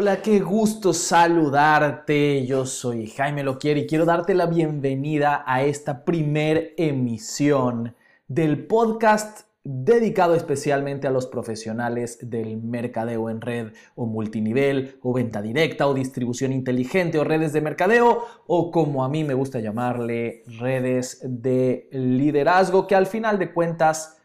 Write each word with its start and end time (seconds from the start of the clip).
Hola, 0.00 0.22
qué 0.22 0.40
gusto 0.40 0.94
saludarte. 0.94 2.46
Yo 2.46 2.64
soy 2.64 3.06
Jaime 3.08 3.44
Loquier 3.44 3.76
y 3.76 3.86
quiero 3.86 4.06
darte 4.06 4.32
la 4.32 4.46
bienvenida 4.46 5.44
a 5.46 5.62
esta 5.62 6.06
primer 6.06 6.72
emisión 6.78 7.94
del 8.26 8.66
podcast 8.66 9.42
dedicado 9.62 10.34
especialmente 10.34 11.06
a 11.06 11.10
los 11.10 11.26
profesionales 11.26 12.18
del 12.22 12.62
mercadeo 12.62 13.28
en 13.28 13.42
red 13.42 13.72
o 13.94 14.06
multinivel 14.06 14.98
o 15.02 15.12
venta 15.12 15.42
directa 15.42 15.86
o 15.86 15.92
distribución 15.92 16.54
inteligente 16.54 17.18
o 17.18 17.24
redes 17.24 17.52
de 17.52 17.60
mercadeo 17.60 18.24
o 18.46 18.70
como 18.70 19.04
a 19.04 19.10
mí 19.10 19.22
me 19.22 19.34
gusta 19.34 19.60
llamarle 19.60 20.44
redes 20.58 21.20
de 21.22 21.90
liderazgo 21.92 22.86
que 22.86 22.94
al 22.94 23.06
final 23.06 23.38
de 23.38 23.52
cuentas 23.52 24.19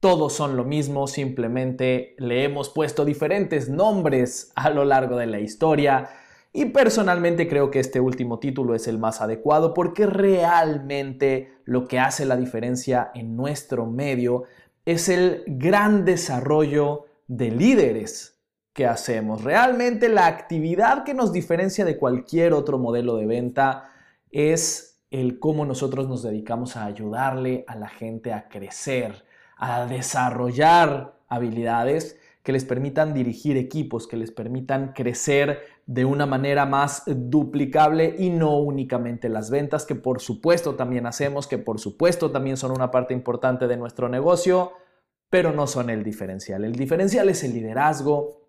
todos 0.00 0.32
son 0.32 0.56
lo 0.56 0.64
mismo, 0.64 1.06
simplemente 1.08 2.14
le 2.18 2.44
hemos 2.44 2.70
puesto 2.70 3.04
diferentes 3.04 3.68
nombres 3.68 4.52
a 4.54 4.70
lo 4.70 4.84
largo 4.84 5.16
de 5.16 5.26
la 5.26 5.40
historia. 5.40 6.08
Y 6.52 6.66
personalmente 6.66 7.48
creo 7.48 7.70
que 7.70 7.80
este 7.80 8.00
último 8.00 8.38
título 8.38 8.74
es 8.74 8.86
el 8.86 8.98
más 8.98 9.20
adecuado 9.20 9.74
porque 9.74 10.06
realmente 10.06 11.52
lo 11.64 11.86
que 11.86 11.98
hace 11.98 12.24
la 12.24 12.36
diferencia 12.36 13.10
en 13.14 13.36
nuestro 13.36 13.86
medio 13.86 14.44
es 14.84 15.08
el 15.08 15.42
gran 15.46 16.04
desarrollo 16.04 17.06
de 17.26 17.50
líderes 17.50 18.40
que 18.72 18.86
hacemos. 18.86 19.42
Realmente 19.42 20.08
la 20.08 20.26
actividad 20.26 21.04
que 21.04 21.12
nos 21.12 21.32
diferencia 21.32 21.84
de 21.84 21.98
cualquier 21.98 22.54
otro 22.54 22.78
modelo 22.78 23.16
de 23.16 23.26
venta 23.26 23.90
es 24.30 25.02
el 25.10 25.38
cómo 25.38 25.66
nosotros 25.66 26.08
nos 26.08 26.22
dedicamos 26.22 26.76
a 26.76 26.84
ayudarle 26.84 27.64
a 27.66 27.74
la 27.74 27.88
gente 27.88 28.32
a 28.32 28.48
crecer 28.48 29.27
a 29.58 29.86
desarrollar 29.86 31.18
habilidades 31.28 32.18
que 32.42 32.52
les 32.52 32.64
permitan 32.64 33.12
dirigir 33.12 33.58
equipos, 33.58 34.06
que 34.06 34.16
les 34.16 34.30
permitan 34.30 34.94
crecer 34.94 35.60
de 35.84 36.06
una 36.06 36.24
manera 36.24 36.64
más 36.64 37.02
duplicable 37.06 38.14
y 38.18 38.30
no 38.30 38.56
únicamente 38.56 39.28
las 39.28 39.50
ventas, 39.50 39.84
que 39.84 39.94
por 39.94 40.22
supuesto 40.22 40.74
también 40.74 41.04
hacemos, 41.04 41.46
que 41.46 41.58
por 41.58 41.78
supuesto 41.78 42.30
también 42.30 42.56
son 42.56 42.70
una 42.70 42.90
parte 42.90 43.12
importante 43.12 43.66
de 43.66 43.76
nuestro 43.76 44.08
negocio, 44.08 44.72
pero 45.28 45.52
no 45.52 45.66
son 45.66 45.90
el 45.90 46.02
diferencial. 46.02 46.64
El 46.64 46.72
diferencial 46.72 47.28
es 47.28 47.44
el 47.44 47.52
liderazgo 47.52 48.48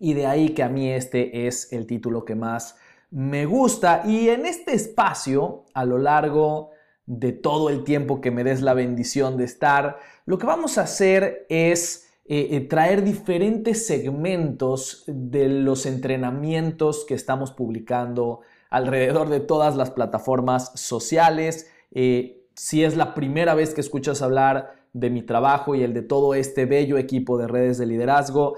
y 0.00 0.14
de 0.14 0.26
ahí 0.26 0.48
que 0.48 0.64
a 0.64 0.68
mí 0.68 0.90
este 0.90 1.46
es 1.46 1.72
el 1.72 1.86
título 1.86 2.24
que 2.24 2.34
más 2.34 2.76
me 3.10 3.46
gusta. 3.46 4.02
Y 4.04 4.28
en 4.28 4.44
este 4.44 4.74
espacio, 4.74 5.66
a 5.72 5.84
lo 5.84 5.98
largo 5.98 6.73
de 7.06 7.32
todo 7.32 7.68
el 7.68 7.84
tiempo 7.84 8.20
que 8.20 8.30
me 8.30 8.44
des 8.44 8.62
la 8.62 8.74
bendición 8.74 9.36
de 9.36 9.44
estar, 9.44 9.98
lo 10.26 10.38
que 10.38 10.46
vamos 10.46 10.78
a 10.78 10.82
hacer 10.82 11.46
es 11.48 12.08
eh, 12.26 12.48
eh, 12.52 12.60
traer 12.62 13.04
diferentes 13.04 13.86
segmentos 13.86 15.04
de 15.06 15.48
los 15.48 15.84
entrenamientos 15.84 17.04
que 17.06 17.14
estamos 17.14 17.52
publicando 17.52 18.40
alrededor 18.70 19.28
de 19.28 19.40
todas 19.40 19.76
las 19.76 19.90
plataformas 19.90 20.72
sociales. 20.74 21.70
Eh, 21.92 22.46
si 22.54 22.82
es 22.82 22.96
la 22.96 23.14
primera 23.14 23.54
vez 23.54 23.74
que 23.74 23.82
escuchas 23.82 24.22
hablar 24.22 24.74
de 24.94 25.10
mi 25.10 25.22
trabajo 25.22 25.74
y 25.74 25.82
el 25.82 25.92
de 25.92 26.02
todo 26.02 26.34
este 26.34 26.64
bello 26.64 26.96
equipo 26.96 27.36
de 27.36 27.48
redes 27.48 27.76
de 27.78 27.86
liderazgo, 27.86 28.56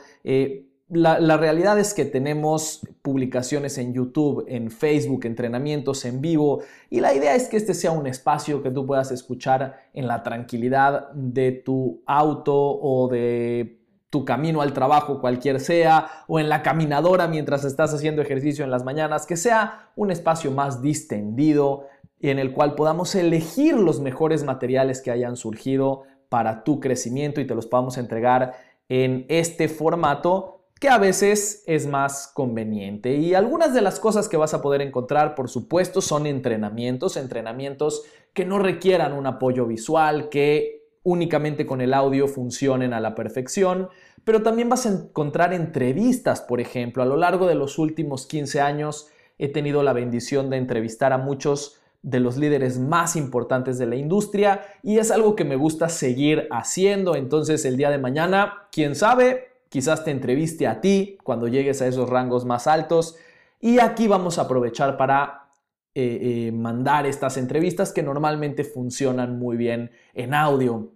la, 0.89 1.37
realidad 1.37 1.79
es 1.81 1.95
que 1.95 2.05
tenemos 2.05 2.87
publicaciones 3.03 3.77
en 3.79 3.93
YouTube, 3.93 4.45
en 4.47 4.71
Facebook, 4.71 5.25
entrenamientos 5.25 6.05
en 6.05 6.21
vivo 6.21 6.63
y 6.91 7.01
la 7.01 7.13
idea 7.13 7.35
es 7.35 7.49
que 7.49 7.57
este 7.57 7.75
sea 7.75 7.91
un 7.91 8.07
espacio 8.07 8.63
que 8.63 8.71
tú 8.71 8.87
puedas 8.87 9.11
escuchar 9.11 9.89
en 9.95 10.07
la 10.07 10.23
tranquilidad 10.23 11.11
de 11.13 11.51
tu 11.51 12.03
auto 12.07 12.55
o 12.55 13.09
de 13.09 13.81
tu 14.11 14.25
camino 14.25 14.63
al 14.63 14.73
trabajo, 14.73 15.21
cualquier 15.21 15.59
sea, 15.59 16.09
o 16.29 16.39
en 16.39 16.49
la 16.49 16.63
caminadora 16.63 17.27
mientras 17.27 17.65
estás 17.65 17.93
haciendo 17.93 18.23
ejercicio 18.23 18.65
en 18.65 18.71
las 18.71 18.85
mañanas, 18.85 19.27
que 19.27 19.37
sea 19.37 19.91
un 19.97 20.13
espacio 20.13 20.53
más 20.53 20.81
distendido 20.81 21.89
y 22.21 22.31
en 22.31 22.39
el 22.39 22.53
cual 22.53 22.77
podamos 22.77 23.15
elegir 23.17 23.75
los 23.75 24.01
mejores 24.01 24.45
materiales 24.45 25.03
que 25.03 25.11
hayan 25.11 25.37
surgido 25.37 26.05
para 26.29 26.63
tu 26.63 26.79
crecimiento 26.79 27.41
y 27.41 27.47
te 27.47 27.57
los 27.57 27.67
podamos 27.67 27.99
entregar 27.99 28.55
en 28.89 29.27
este 29.29 29.69
formato 29.69 30.56
que 30.81 30.89
a 30.89 30.99
veces 30.99 31.63
es 31.67 31.87
más 31.87 32.31
conveniente. 32.35 33.17
Y 33.17 33.35
algunas 33.35 33.73
de 33.73 33.81
las 33.81 33.99
cosas 33.99 34.29
que 34.29 34.37
vas 34.37 34.53
a 34.53 34.61
poder 34.61 34.83
encontrar, 34.83 35.35
por 35.35 35.49
supuesto, 35.49 36.01
son 36.01 36.27
entrenamientos, 36.27 37.17
entrenamientos 37.17 38.03
que 38.35 38.45
no 38.45 38.59
requieran 38.59 39.15
un 39.15 39.27
apoyo 39.27 39.67
visual, 39.67 40.29
que 40.29 40.87
únicamente 41.03 41.65
con 41.65 41.81
el 41.81 41.95
audio 41.95 42.29
funcionen 42.29 42.93
a 42.93 43.01
la 43.01 43.15
perfección, 43.15 43.89
pero 44.25 44.43
también 44.43 44.69
vas 44.69 44.87
a 44.87 44.91
encontrar 44.91 45.55
entrevistas, 45.55 46.43
por 46.43 46.61
ejemplo. 46.61 47.03
A 47.03 47.07
lo 47.07 47.17
largo 47.17 47.47
de 47.47 47.55
los 47.55 47.79
últimos 47.79 48.27
15 48.27 48.61
años 48.61 49.09
he 49.39 49.49
tenido 49.49 49.83
la 49.83 49.93
bendición 49.93 50.51
de 50.51 50.57
entrevistar 50.59 51.13
a 51.13 51.19
muchos 51.19 51.81
de 52.03 52.21
los 52.21 52.37
líderes 52.37 52.79
más 52.79 53.17
importantes 53.17 53.79
de 53.79 53.87
la 53.87 53.97
industria 53.97 54.63
y 54.83 54.99
es 54.99 55.11
algo 55.11 55.37
que 55.37 55.45
me 55.45 55.57
gusta 55.57 55.89
seguir 55.89 56.49
haciendo. 56.51 57.17
Entonces 57.17 57.65
el 57.65 57.77
día 57.77 57.91
de 57.91 57.99
mañana, 57.99 58.69
quién 58.71 58.95
sabe, 58.95 59.56
quizás 59.69 60.05
te 60.05 60.11
entreviste 60.11 60.67
a 60.67 60.81
ti 60.81 61.19
cuando 61.23 61.49
llegues 61.49 61.83
a 61.83 61.87
esos 61.87 62.09
rangos 62.09 62.45
más 62.45 62.67
altos. 62.67 63.17
Y 63.61 63.79
aquí 63.79 64.07
vamos 64.07 64.39
a 64.39 64.43
aprovechar 64.43 64.97
para 64.97 65.51
eh, 65.95 66.49
eh, 66.49 66.53
mandar 66.53 67.07
estas 67.07 67.37
entrevistas 67.37 67.93
que 67.93 68.03
normalmente 68.03 68.65
funcionan 68.65 69.39
muy 69.39 69.57
bien 69.57 69.91
en 70.15 70.35
audio. 70.35 70.93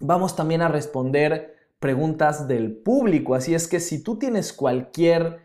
Vamos 0.00 0.34
también 0.34 0.62
a 0.62 0.68
responder 0.68 1.56
preguntas 1.78 2.48
del 2.48 2.76
público, 2.76 3.34
así 3.34 3.54
es 3.54 3.68
que 3.68 3.80
si 3.80 4.02
tú 4.02 4.18
tienes 4.18 4.52
cualquier 4.52 5.40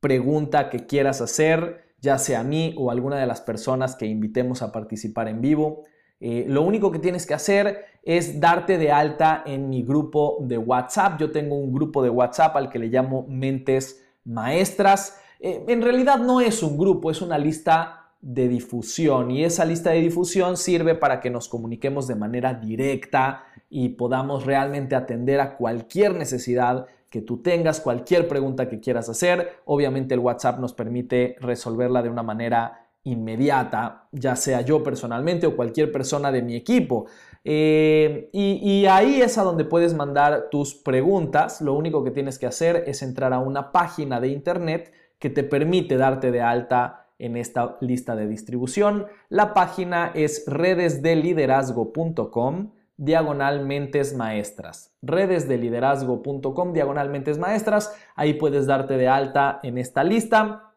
pregunta 0.00 0.70
que 0.70 0.86
quieras 0.86 1.20
hacer, 1.20 1.84
ya 2.00 2.18
sea 2.18 2.40
a 2.40 2.44
mí 2.44 2.74
o 2.78 2.88
a 2.88 2.92
alguna 2.92 3.18
de 3.18 3.26
las 3.26 3.40
personas 3.40 3.96
que 3.96 4.06
invitemos 4.06 4.62
a 4.62 4.72
participar 4.72 5.28
en 5.28 5.40
vivo, 5.40 5.82
eh, 6.20 6.44
lo 6.48 6.62
único 6.62 6.90
que 6.90 6.98
tienes 6.98 7.26
que 7.26 7.34
hacer 7.34 7.84
es 8.08 8.40
darte 8.40 8.78
de 8.78 8.90
alta 8.90 9.42
en 9.44 9.68
mi 9.68 9.82
grupo 9.82 10.38
de 10.40 10.56
WhatsApp. 10.56 11.20
Yo 11.20 11.30
tengo 11.30 11.56
un 11.56 11.74
grupo 11.74 12.02
de 12.02 12.08
WhatsApp 12.08 12.56
al 12.56 12.70
que 12.70 12.78
le 12.78 12.86
llamo 12.86 13.26
Mentes 13.28 14.02
Maestras. 14.24 15.20
Eh, 15.38 15.66
en 15.68 15.82
realidad 15.82 16.16
no 16.16 16.40
es 16.40 16.62
un 16.62 16.78
grupo, 16.78 17.10
es 17.10 17.20
una 17.20 17.36
lista 17.36 18.06
de 18.22 18.48
difusión 18.48 19.30
y 19.30 19.44
esa 19.44 19.66
lista 19.66 19.90
de 19.90 20.00
difusión 20.00 20.56
sirve 20.56 20.94
para 20.94 21.20
que 21.20 21.28
nos 21.28 21.50
comuniquemos 21.50 22.08
de 22.08 22.14
manera 22.14 22.54
directa 22.54 23.44
y 23.68 23.90
podamos 23.90 24.46
realmente 24.46 24.96
atender 24.96 25.38
a 25.38 25.58
cualquier 25.58 26.14
necesidad 26.14 26.86
que 27.10 27.20
tú 27.20 27.42
tengas, 27.42 27.78
cualquier 27.78 28.26
pregunta 28.26 28.70
que 28.70 28.80
quieras 28.80 29.10
hacer. 29.10 29.60
Obviamente 29.66 30.14
el 30.14 30.20
WhatsApp 30.20 30.58
nos 30.60 30.72
permite 30.72 31.36
resolverla 31.40 32.00
de 32.00 32.08
una 32.08 32.22
manera 32.22 32.87
inmediata, 33.10 34.08
ya 34.12 34.36
sea 34.36 34.60
yo 34.60 34.82
personalmente 34.82 35.46
o 35.46 35.56
cualquier 35.56 35.90
persona 35.92 36.32
de 36.32 36.42
mi 36.42 36.56
equipo. 36.56 37.06
Eh, 37.44 38.30
y, 38.32 38.86
ahí 38.86 39.20
es 39.22 39.38
a 39.38 39.42
donde 39.42 39.64
puedes 39.64 39.94
mandar 39.94 40.48
tus 40.50 40.74
preguntas. 40.74 41.60
Lo 41.60 41.74
único 41.74 42.02
que 42.04 42.10
tienes 42.10 42.38
que 42.38 42.46
hacer 42.46 42.84
es 42.86 43.02
entrar 43.02 43.32
a 43.32 43.38
una 43.38 43.72
página 43.72 44.20
de 44.20 44.28
internet 44.28 44.92
que 45.18 45.30
te 45.30 45.42
permite 45.44 45.96
darte 45.96 46.30
de 46.30 46.42
alta 46.42 47.06
en 47.18 47.36
esta 47.36 47.78
lista 47.80 48.14
de 48.16 48.28
distribución. 48.28 49.06
La 49.28 49.54
página 49.54 50.12
es 50.14 50.44
redesdeliderazgo.com 50.46 52.72
diagonal 52.96 53.64
mentes 53.64 54.14
maestras. 54.14 54.92
Redesdeliderazgo.com 55.02 56.72
diagonal 56.72 57.08
mentes 57.08 57.38
maestras. 57.38 57.92
Ahí 58.14 58.34
puedes 58.34 58.66
darte 58.66 58.98
de 58.98 59.08
alta 59.08 59.58
en 59.62 59.78
esta 59.78 60.04
lista 60.04 60.74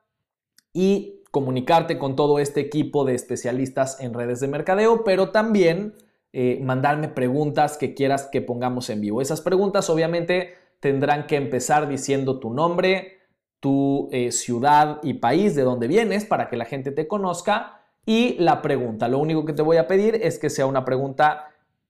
y 0.73 1.20
comunicarte 1.31 1.97
con 1.97 2.15
todo 2.15 2.39
este 2.39 2.59
equipo 2.59 3.05
de 3.05 3.15
especialistas 3.15 3.99
en 3.99 4.13
redes 4.13 4.41
de 4.41 4.49
mercadeo, 4.49 5.03
pero 5.03 5.29
también 5.29 5.95
eh, 6.33 6.59
mandarme 6.61 7.07
preguntas 7.07 7.77
que 7.77 7.93
quieras 7.93 8.29
que 8.31 8.41
pongamos 8.41 8.89
en 8.89 9.01
vivo. 9.01 9.21
Esas 9.21 9.41
preguntas 9.41 9.89
obviamente 9.89 10.53
tendrán 10.79 11.27
que 11.27 11.37
empezar 11.37 11.87
diciendo 11.87 12.39
tu 12.39 12.53
nombre, 12.53 13.19
tu 13.59 14.09
eh, 14.11 14.31
ciudad 14.31 14.99
y 15.03 15.15
país 15.15 15.55
de 15.55 15.63
donde 15.63 15.87
vienes 15.87 16.25
para 16.25 16.49
que 16.49 16.57
la 16.57 16.65
gente 16.65 16.91
te 16.91 17.07
conozca 17.07 17.81
y 18.05 18.35
la 18.39 18.61
pregunta. 18.61 19.07
Lo 19.07 19.19
único 19.19 19.45
que 19.45 19.53
te 19.53 19.61
voy 19.61 19.77
a 19.77 19.87
pedir 19.87 20.15
es 20.15 20.37
que 20.37 20.49
sea 20.49 20.65
una 20.65 20.83
pregunta 20.83 21.47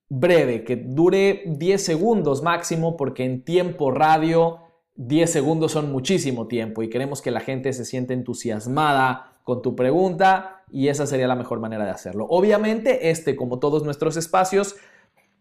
breve, 0.09 0.63
que 0.63 0.75
dure 0.75 1.43
10 1.45 1.83
segundos 1.83 2.43
máximo, 2.43 2.97
porque 2.97 3.23
en 3.23 3.43
tiempo 3.43 3.91
radio 3.91 4.59
10 4.95 5.31
segundos 5.31 5.71
son 5.71 5.91
muchísimo 5.91 6.47
tiempo 6.47 6.83
y 6.83 6.89
queremos 6.89 7.21
que 7.21 7.31
la 7.31 7.39
gente 7.39 7.71
se 7.73 7.85
siente 7.85 8.13
entusiasmada 8.13 9.30
con 9.43 9.61
tu 9.61 9.75
pregunta 9.75 10.63
y 10.71 10.87
esa 10.87 11.05
sería 11.05 11.27
la 11.27 11.35
mejor 11.35 11.59
manera 11.59 11.85
de 11.85 11.91
hacerlo. 11.91 12.27
Obviamente, 12.29 13.09
este, 13.09 13.35
como 13.35 13.59
todos 13.59 13.83
nuestros 13.83 14.17
espacios, 14.17 14.75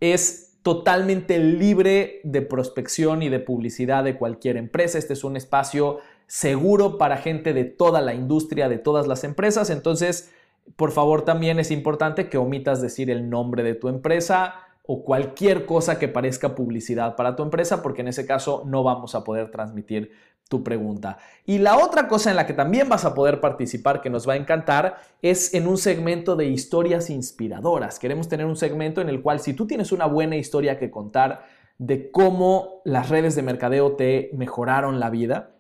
es 0.01 0.59
totalmente 0.63 1.39
libre 1.39 2.21
de 2.25 2.43
prospección 2.43 3.23
y 3.23 3.29
de 3.29 3.41
publicidad 3.41 4.05
de 4.05 4.17
cualquier 4.17 4.57
empresa. 4.57 4.99
Este 4.99 5.15
es 5.15 5.25
un 5.25 5.37
espacio 5.37 5.99
seguro 6.27 6.99
para 6.99 7.17
gente 7.17 7.53
de 7.53 7.65
toda 7.65 8.01
la 8.01 8.15
industria, 8.15 8.69
de 8.69 8.79
todas 8.79 9.07
las 9.07 9.25
empresas. 9.25 9.71
Entonces, 9.71 10.31
por 10.77 10.93
favor, 10.93 11.23
también 11.23 11.59
es 11.59 11.71
importante 11.71 12.29
que 12.29 12.39
omitas 12.39 12.83
decir 12.83 13.11
el 13.11 13.31
nombre 13.31 13.63
de 13.63 13.75
tu 13.75 13.89
empresa 13.89 14.55
o 14.93 15.05
cualquier 15.05 15.67
cosa 15.67 16.01
que 16.01 16.09
parezca 16.09 16.57
publicidad 16.57 17.15
para 17.15 17.37
tu 17.37 17.45
empresa, 17.45 17.81
porque 17.81 18.01
en 18.01 18.09
ese 18.09 18.27
caso 18.27 18.65
no 18.67 18.83
vamos 18.83 19.15
a 19.15 19.23
poder 19.23 19.53
transmitir 19.53 20.11
tu 20.49 20.65
pregunta. 20.65 21.19
Y 21.47 21.59
la 21.59 21.79
otra 21.79 22.09
cosa 22.09 22.31
en 22.31 22.35
la 22.35 22.45
que 22.45 22.55
también 22.55 22.89
vas 22.89 23.05
a 23.05 23.15
poder 23.15 23.41
participar 23.41 24.01
que 24.01 24.11
nos 24.11 24.29
va 24.29 24.33
a 24.33 24.37
encantar 24.37 24.97
es 25.23 25.55
en 25.55 25.69
un 25.69 25.79
segmento 25.79 26.35
de 26.35 26.47
historias 26.47 27.09
inspiradoras. 27.09 28.01
Queremos 28.01 28.29
tener 28.29 28.47
un 28.47 28.57
segmento 28.57 29.01
en 29.01 29.09
el 29.09 29.23
cual 29.23 29.39
si 29.39 29.55
tú 29.55 29.65
tienes 29.65 29.93
una 29.93 30.07
buena 30.07 30.35
historia 30.35 30.77
que 30.77 30.91
contar 30.91 31.45
de 31.79 32.11
cómo 32.11 32.83
las 32.85 33.11
redes 33.11 33.37
de 33.37 33.43
mercadeo 33.43 33.95
te 33.95 34.31
mejoraron 34.35 34.99
la 34.99 35.09
vida, 35.09 35.55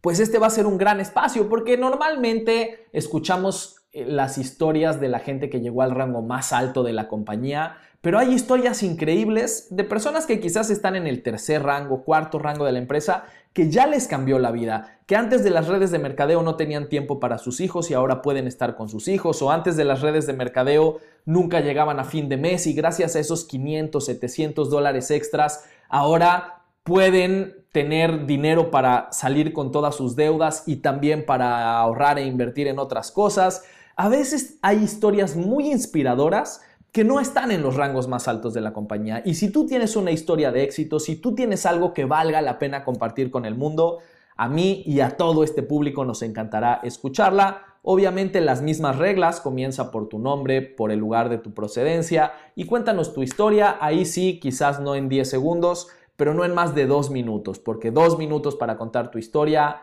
pues 0.00 0.20
este 0.20 0.38
va 0.38 0.46
a 0.46 0.50
ser 0.50 0.66
un 0.66 0.78
gran 0.78 1.00
espacio 1.00 1.48
porque 1.48 1.76
normalmente 1.76 2.86
escuchamos 2.92 3.81
las 3.92 4.38
historias 4.38 5.00
de 5.00 5.08
la 5.08 5.18
gente 5.18 5.50
que 5.50 5.60
llegó 5.60 5.82
al 5.82 5.90
rango 5.90 6.22
más 6.22 6.52
alto 6.52 6.82
de 6.82 6.92
la 6.92 7.08
compañía, 7.08 7.76
pero 8.00 8.18
hay 8.18 8.32
historias 8.32 8.82
increíbles 8.82 9.68
de 9.70 9.84
personas 9.84 10.26
que 10.26 10.40
quizás 10.40 10.70
están 10.70 10.96
en 10.96 11.06
el 11.06 11.22
tercer 11.22 11.62
rango, 11.62 12.02
cuarto 12.02 12.38
rango 12.38 12.64
de 12.64 12.72
la 12.72 12.78
empresa, 12.78 13.24
que 13.52 13.70
ya 13.70 13.86
les 13.86 14.08
cambió 14.08 14.38
la 14.38 14.50
vida, 14.50 14.98
que 15.06 15.14
antes 15.14 15.44
de 15.44 15.50
las 15.50 15.68
redes 15.68 15.90
de 15.90 15.98
mercadeo 15.98 16.42
no 16.42 16.56
tenían 16.56 16.88
tiempo 16.88 17.20
para 17.20 17.38
sus 17.38 17.60
hijos 17.60 17.90
y 17.90 17.94
ahora 17.94 18.22
pueden 18.22 18.46
estar 18.46 18.76
con 18.76 18.88
sus 18.88 19.08
hijos, 19.08 19.40
o 19.42 19.52
antes 19.52 19.76
de 19.76 19.84
las 19.84 20.00
redes 20.00 20.26
de 20.26 20.32
mercadeo 20.32 20.98
nunca 21.26 21.60
llegaban 21.60 22.00
a 22.00 22.04
fin 22.04 22.28
de 22.28 22.38
mes 22.38 22.66
y 22.66 22.72
gracias 22.72 23.14
a 23.14 23.20
esos 23.20 23.44
500, 23.44 24.04
700 24.04 24.70
dólares 24.70 25.10
extras, 25.10 25.64
ahora 25.88 26.62
pueden 26.82 27.62
tener 27.72 28.26
dinero 28.26 28.70
para 28.70 29.08
salir 29.12 29.52
con 29.52 29.70
todas 29.70 29.94
sus 29.94 30.16
deudas 30.16 30.64
y 30.66 30.76
también 30.76 31.24
para 31.24 31.78
ahorrar 31.78 32.18
e 32.18 32.26
invertir 32.26 32.66
en 32.66 32.78
otras 32.78 33.12
cosas. 33.12 33.64
A 33.96 34.08
veces 34.08 34.58
hay 34.62 34.78
historias 34.78 35.36
muy 35.36 35.70
inspiradoras 35.70 36.62
que 36.92 37.04
no 37.04 37.20
están 37.20 37.50
en 37.50 37.62
los 37.62 37.76
rangos 37.76 38.06
más 38.06 38.28
altos 38.28 38.52
de 38.52 38.60
la 38.60 38.72
compañía. 38.72 39.22
Y 39.24 39.34
si 39.34 39.50
tú 39.50 39.66
tienes 39.66 39.96
una 39.96 40.10
historia 40.10 40.52
de 40.52 40.62
éxito, 40.62 41.00
si 41.00 41.16
tú 41.16 41.34
tienes 41.34 41.64
algo 41.64 41.94
que 41.94 42.04
valga 42.04 42.42
la 42.42 42.58
pena 42.58 42.84
compartir 42.84 43.30
con 43.30 43.46
el 43.46 43.54
mundo, 43.54 43.98
a 44.36 44.48
mí 44.48 44.82
y 44.86 45.00
a 45.00 45.16
todo 45.16 45.44
este 45.44 45.62
público 45.62 46.04
nos 46.04 46.22
encantará 46.22 46.80
escucharla. 46.82 47.62
Obviamente 47.82 48.40
las 48.40 48.62
mismas 48.62 48.98
reglas, 48.98 49.40
comienza 49.40 49.90
por 49.90 50.08
tu 50.08 50.18
nombre, 50.18 50.62
por 50.62 50.92
el 50.92 50.98
lugar 50.98 51.28
de 51.28 51.38
tu 51.38 51.52
procedencia 51.52 52.32
y 52.54 52.66
cuéntanos 52.66 53.14
tu 53.14 53.22
historia. 53.22 53.76
Ahí 53.80 54.04
sí, 54.04 54.38
quizás 54.40 54.80
no 54.80 54.94
en 54.94 55.08
10 55.08 55.28
segundos, 55.28 55.88
pero 56.16 56.34
no 56.34 56.44
en 56.44 56.54
más 56.54 56.74
de 56.74 56.86
dos 56.86 57.10
minutos, 57.10 57.58
porque 57.58 57.90
dos 57.90 58.18
minutos 58.18 58.54
para 58.56 58.76
contar 58.76 59.10
tu 59.10 59.18
historia 59.18 59.82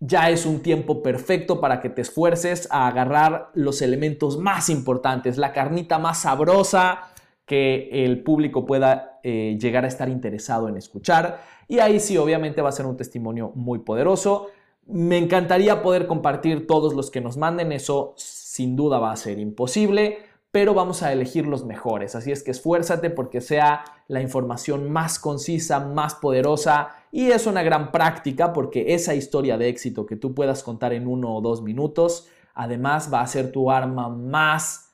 ya 0.00 0.30
es 0.30 0.46
un 0.46 0.60
tiempo 0.60 1.02
perfecto 1.02 1.60
para 1.60 1.80
que 1.80 1.90
te 1.90 2.02
esfuerces 2.02 2.68
a 2.70 2.86
agarrar 2.86 3.50
los 3.54 3.82
elementos 3.82 4.38
más 4.38 4.68
importantes, 4.68 5.38
la 5.38 5.52
carnita 5.52 5.98
más 5.98 6.22
sabrosa 6.22 7.10
que 7.44 8.04
el 8.04 8.22
público 8.22 8.64
pueda 8.66 9.18
eh, 9.24 9.56
llegar 9.60 9.84
a 9.84 9.88
estar 9.88 10.08
interesado 10.08 10.68
en 10.68 10.76
escuchar. 10.76 11.40
Y 11.66 11.80
ahí 11.80 11.98
sí, 11.98 12.16
obviamente 12.16 12.62
va 12.62 12.68
a 12.68 12.72
ser 12.72 12.86
un 12.86 12.96
testimonio 12.96 13.52
muy 13.54 13.80
poderoso. 13.80 14.48
Me 14.86 15.18
encantaría 15.18 15.82
poder 15.82 16.06
compartir 16.06 16.66
todos 16.66 16.94
los 16.94 17.10
que 17.10 17.20
nos 17.20 17.36
manden, 17.36 17.72
eso 17.72 18.14
sin 18.16 18.76
duda 18.76 18.98
va 18.98 19.12
a 19.12 19.16
ser 19.16 19.38
imposible, 19.38 20.18
pero 20.50 20.72
vamos 20.74 21.02
a 21.02 21.12
elegir 21.12 21.46
los 21.46 21.64
mejores. 21.64 22.14
Así 22.14 22.32
es 22.32 22.42
que 22.42 22.50
esfuérzate 22.50 23.10
porque 23.10 23.40
sea 23.40 23.84
la 24.06 24.22
información 24.22 24.90
más 24.90 25.18
concisa, 25.18 25.80
más 25.80 26.14
poderosa 26.14 26.96
y 27.12 27.30
es 27.30 27.46
una 27.46 27.62
gran 27.62 27.92
práctica 27.92 28.52
porque 28.52 28.94
esa 28.94 29.14
historia 29.14 29.58
de 29.58 29.68
éxito 29.68 30.06
que 30.06 30.16
tú 30.16 30.34
puedas 30.34 30.62
contar 30.62 30.92
en 30.92 31.06
uno 31.06 31.34
o 31.34 31.40
dos 31.40 31.62
minutos, 31.62 32.28
además 32.54 33.12
va 33.12 33.20
a 33.20 33.26
ser 33.26 33.52
tu 33.52 33.70
arma 33.70 34.08
más 34.08 34.92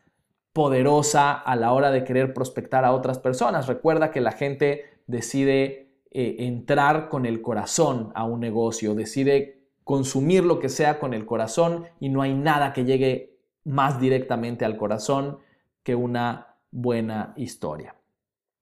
poderosa 0.53 1.33
a 1.33 1.57
la 1.57 1.73
hora 1.73 1.91
de 1.91 2.05
querer 2.05 2.33
prospectar 2.35 2.85
a 2.85 2.93
otras 2.93 3.19
personas. 3.19 3.67
Recuerda 3.67 4.11
que 4.11 4.21
la 4.21 4.33
gente 4.33 4.85
decide 5.07 5.99
eh, 6.11 6.37
entrar 6.41 7.09
con 7.09 7.27
el 7.27 7.43
corazón 7.43 8.13
a 8.15 8.25
un 8.25 8.41
negocio, 8.41 8.95
decide 8.95 9.65
consumir 9.83 10.45
lo 10.45 10.59
que 10.59 10.69
sea 10.69 10.99
con 10.99 11.13
el 11.13 11.27
corazón 11.27 11.87
y 12.01 12.09
no 12.09 12.23
hay 12.23 12.35
nada 12.35 12.73
que 12.73 12.85
llegue 12.85 13.34
más 13.65 14.01
directamente 14.01 14.65
al 14.65 14.77
corazón 14.77 15.39
que 15.83 15.95
una 15.95 16.57
buena 16.71 17.33
historia. 17.37 17.95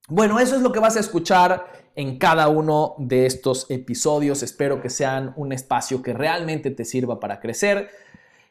Bueno, 0.09 0.39
eso 0.39 0.55
es 0.55 0.61
lo 0.61 0.71
que 0.71 0.79
vas 0.79 0.97
a 0.97 0.99
escuchar 0.99 1.65
en 1.95 2.17
cada 2.17 2.49
uno 2.49 2.95
de 2.97 3.25
estos 3.25 3.69
episodios. 3.69 4.43
Espero 4.43 4.81
que 4.81 4.89
sean 4.89 5.33
un 5.37 5.53
espacio 5.53 6.01
que 6.01 6.13
realmente 6.13 6.71
te 6.71 6.85
sirva 6.85 7.19
para 7.19 7.39
crecer. 7.39 7.89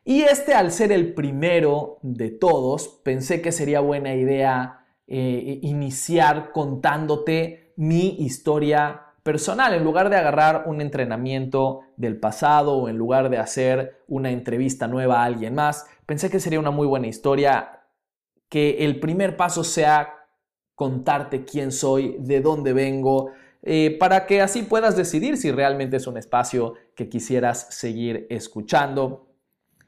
Y 0.05 0.23
este, 0.23 0.55
al 0.55 0.73
ser 0.73 0.93
el 0.93 1.15
primero 1.15 1.99
de 2.03 2.31
todos, 2.31 2.89
pensé 3.05 3.43
que 3.43 3.53
sería 3.53 3.81
buena 3.81 4.15
idea 4.15 4.87
eh, 5.07 5.59
iniciar 5.63 6.53
contándote 6.53 7.75
mi 7.77 8.17
historia 8.25 9.12
personal. 9.23 9.75
En 9.75 9.85
lugar 9.85 10.11
de 10.11 10.17
agarrar 10.17 10.65
un 10.67 10.81
entrenamiento 10.81 11.81
del 11.97 12.19
pasado 12.19 12.77
o 12.77 12.89
en 12.89 12.97
lugar 12.97 13.31
de 13.31 13.39
hacer 13.39 14.03
una 14.09 14.31
entrevista 14.31 14.89
nueva 14.89 15.23
a 15.23 15.25
alguien 15.25 15.55
más, 15.55 15.87
pensé 16.07 16.31
que 16.31 16.41
sería 16.41 16.61
una 16.61 16.71
muy 16.71 16.87
buena 16.87 17.07
historia 17.07 17.81
que 18.49 18.85
el 18.85 19.01
primer 19.01 19.37
paso 19.37 19.65
sea 19.65 20.27
contarte 20.75 21.45
quién 21.45 21.73
soy, 21.73 22.17
de 22.19 22.41
dónde 22.41 22.73
vengo, 22.73 23.31
eh, 23.63 23.97
para 23.99 24.27
que 24.27 24.41
así 24.41 24.63
puedas 24.63 24.97
decidir 24.97 25.37
si 25.37 25.53
realmente 25.53 25.97
es 25.97 26.07
un 26.07 26.17
espacio 26.17 26.75
que 26.97 27.09
quisieras 27.09 27.69
seguir 27.71 28.27
escuchando. 28.29 29.29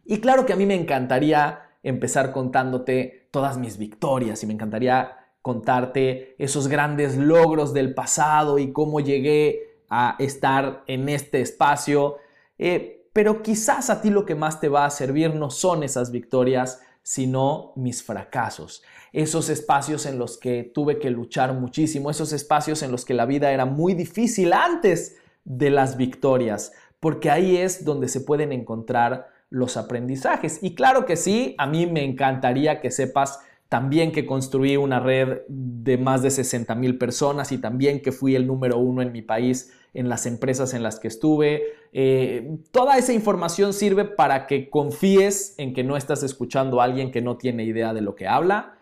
Y 0.05 0.21
claro 0.21 0.47
que 0.47 0.53
a 0.53 0.57
mí 0.57 0.67
me 0.67 0.75
encantaría 0.75 1.61
empezar 1.83 2.33
contándote 2.33 3.29
todas 3.31 3.59
mis 3.59 3.77
victorias 3.77 4.43
y 4.43 4.47
me 4.47 4.55
encantaría 4.55 5.24
contarte 5.45 6.35
esos 6.39 6.69
grandes 6.69 7.19
logros 7.19 7.75
del 7.75 7.93
pasado 7.93 8.59
y 8.59 8.73
cómo 8.73 9.01
llegué 9.01 9.77
a 9.91 10.17
estar 10.19 10.83
en 10.87 11.11
este 11.11 11.43
espacio. 11.43 12.17
Eh, 12.57 13.11
pero 13.13 13.43
quizás 13.43 13.91
a 13.91 14.01
ti 14.01 14.09
lo 14.09 14.25
que 14.25 14.35
más 14.35 14.59
te 14.59 14.71
va 14.71 14.87
a 14.87 14.91
servir 14.91 15.35
no 15.35 15.51
son 15.51 15.83
esas 15.83 16.11
victorias, 16.11 16.81
sino 17.03 17.75
mis 17.77 18.03
fracasos 18.03 18.83
esos 19.15 19.49
espacios 19.49 20.07
en 20.07 20.19
los 20.19 20.37
que 20.37 20.65
tuve 20.65 20.99
que 20.99 21.09
luchar 21.09 21.55
muchísimo, 21.55 22.11
esos 22.11 22.33
espacios 22.33 22.83
en 22.83 22.91
los 22.91 23.05
que 23.05 23.15
la 23.15 23.27
vida 23.27 23.53
era 23.53 23.65
muy 23.65 23.95
difícil 23.95 24.53
antes 24.53 25.17
de 25.45 25.71
las 25.71 25.97
victorias, 25.97 26.73
porque 26.99 27.31
ahí 27.31 27.57
es 27.57 27.85
donde 27.85 28.09
se 28.09 28.21
pueden 28.21 28.51
encontrar 28.51 29.29
los 29.51 29.77
aprendizajes. 29.77 30.59
Y 30.63 30.75
claro 30.75 31.07
que 31.07 31.15
sí, 31.15 31.55
a 31.59 31.67
mí 31.69 31.87
me 31.87 32.05
encantaría 32.05 32.81
que 32.81 32.91
sepas 32.91 33.39
también 33.75 34.13
que 34.13 34.25
construí 34.25 34.77
una 34.77 35.01
red 35.01 35.41
de 35.49 35.99
más 35.99 36.23
de 36.23 36.31
60 36.31 36.77
mil 36.77 36.97
personas 36.97 37.51
y 37.51 37.59
también 37.59 38.01
que 38.03 38.13
fui 38.13 38.37
el 38.37 38.47
número 38.47 38.79
uno 38.79 39.03
en 39.03 39.11
mi 39.11 39.21
país 39.21 39.73
en 39.95 40.09
las 40.09 40.27
empresas 40.27 40.75
en 40.75 40.85
las 40.85 41.01
que 41.01 41.09
estuve. 41.09 41.65
Eh, 41.93 42.59
toda 42.71 42.99
esa 42.99 43.13
información 43.13 43.73
sirve 43.73 44.05
para 44.05 44.47
que 44.47 44.71
confíes 44.71 45.57
en 45.59 45.75
que 45.75 45.83
no 45.83 45.97
estás 45.97 46.23
escuchando 46.23 46.81
a 46.81 46.85
alguien 46.85 47.11
que 47.11 47.21
no 47.21 47.37
tiene 47.37 47.65
idea 47.65 47.93
de 47.93 48.01
lo 48.01 48.15
que 48.15 48.29
habla 48.29 48.79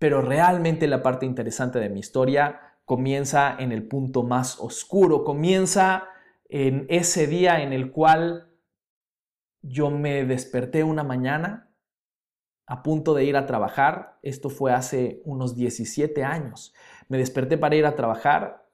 pero 0.00 0.22
realmente 0.22 0.86
la 0.86 1.02
parte 1.02 1.26
interesante 1.26 1.78
de 1.78 1.90
mi 1.90 2.00
historia 2.00 2.78
comienza 2.86 3.54
en 3.58 3.70
el 3.70 3.86
punto 3.86 4.22
más 4.22 4.58
oscuro, 4.58 5.24
comienza 5.24 6.04
en 6.48 6.86
ese 6.88 7.26
día 7.26 7.62
en 7.62 7.74
el 7.74 7.90
cual 7.90 8.48
yo 9.60 9.90
me 9.90 10.24
desperté 10.24 10.84
una 10.84 11.04
mañana 11.04 11.69
a 12.70 12.84
punto 12.84 13.14
de 13.14 13.24
ir 13.24 13.36
a 13.36 13.46
trabajar. 13.46 14.16
Esto 14.22 14.48
fue 14.48 14.72
hace 14.72 15.22
unos 15.24 15.56
17 15.56 16.22
años. 16.22 16.72
Me 17.08 17.18
desperté 17.18 17.58
para 17.58 17.74
ir 17.74 17.84
a 17.84 17.96
trabajar 17.96 18.64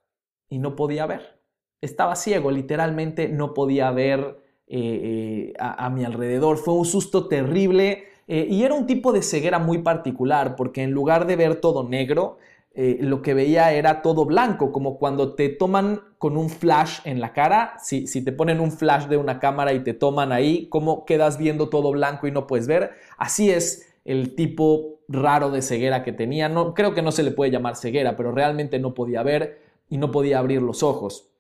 y 0.51 0.59
no 0.59 0.77
podía 0.77 1.07
ver. 1.07 1.41
Estaba 1.81 2.15
ciego, 2.15 2.51
literalmente 2.51 3.31
no 3.31 3.55
podía 3.55 3.91
ver 3.93 4.39
eh, 4.67 5.49
eh, 5.49 5.53
a, 5.59 5.89
mi 5.89 6.05
alrededor. 6.05 6.59
Fue 6.59 6.75
un 6.75 6.85
susto 6.85 7.27
terrible 7.27 8.05
eh, 8.29 8.47
y 8.51 8.65
era 8.65 8.75
un 8.75 8.87
tipo 8.87 9.15
de 9.15 9.23
ceguera 9.23 9.59
muy 9.59 9.79
particular, 9.79 10.57
porque 10.57 10.83
en 10.83 10.91
lugar 10.91 11.27
de 11.27 11.37
ver 11.37 11.63
todo 11.63 11.89
negro, 11.89 12.37
eh, 12.79 12.99
lo 13.01 13.23
que 13.23 13.33
veía 13.33 13.73
era 13.73 14.03
todo 14.03 14.27
blanco, 14.27 14.71
como 14.71 14.99
cuando 14.99 15.35
te 15.35 15.49
toman 15.49 16.03
con 16.19 16.37
un 16.37 16.51
flash 16.51 16.99
en 17.05 17.21
la 17.21 17.33
cara, 17.33 17.75
si, 17.83 18.07
si 18.07 18.23
te 18.23 18.33
ponen 18.33 18.61
un 18.61 18.71
flash 18.71 19.07
de 19.07 19.17
una 19.17 19.41
cámara 19.41 19.73
y 19.73 19.83
te 19.83 19.95
toman 19.95 20.31
ahí, 20.31 20.69
cómo 20.69 21.07
quedas 21.07 21.39
viendo 21.39 21.71
todo 21.71 21.91
blanco 21.93 22.27
y 22.27 22.33
no 22.33 22.47
puedes 22.47 22.67
ver. 22.67 22.91
Así 23.17 23.51
es 23.51 23.97
el 24.05 24.35
tipo 24.35 25.01
raro 25.09 25.51
de 25.51 25.63
ceguera 25.63 26.05
que 26.05 26.13
tenía. 26.13 26.51
No, 26.51 26.75
creo 26.75 26.93
que 26.93 27.01
no 27.01 27.13
se 27.13 27.23
le 27.23 27.31
puede 27.31 27.51
llamar 27.51 27.77
ceguera, 27.77 28.15
pero 28.15 28.31
realmente 28.31 28.79
no 28.79 28.93
podía 28.93 29.23
ver 29.23 29.59
y 29.89 29.97
no 29.97 30.11
podía 30.11 30.39
abrir 30.39 30.61
los 30.61 30.83
ojos. 30.83 31.31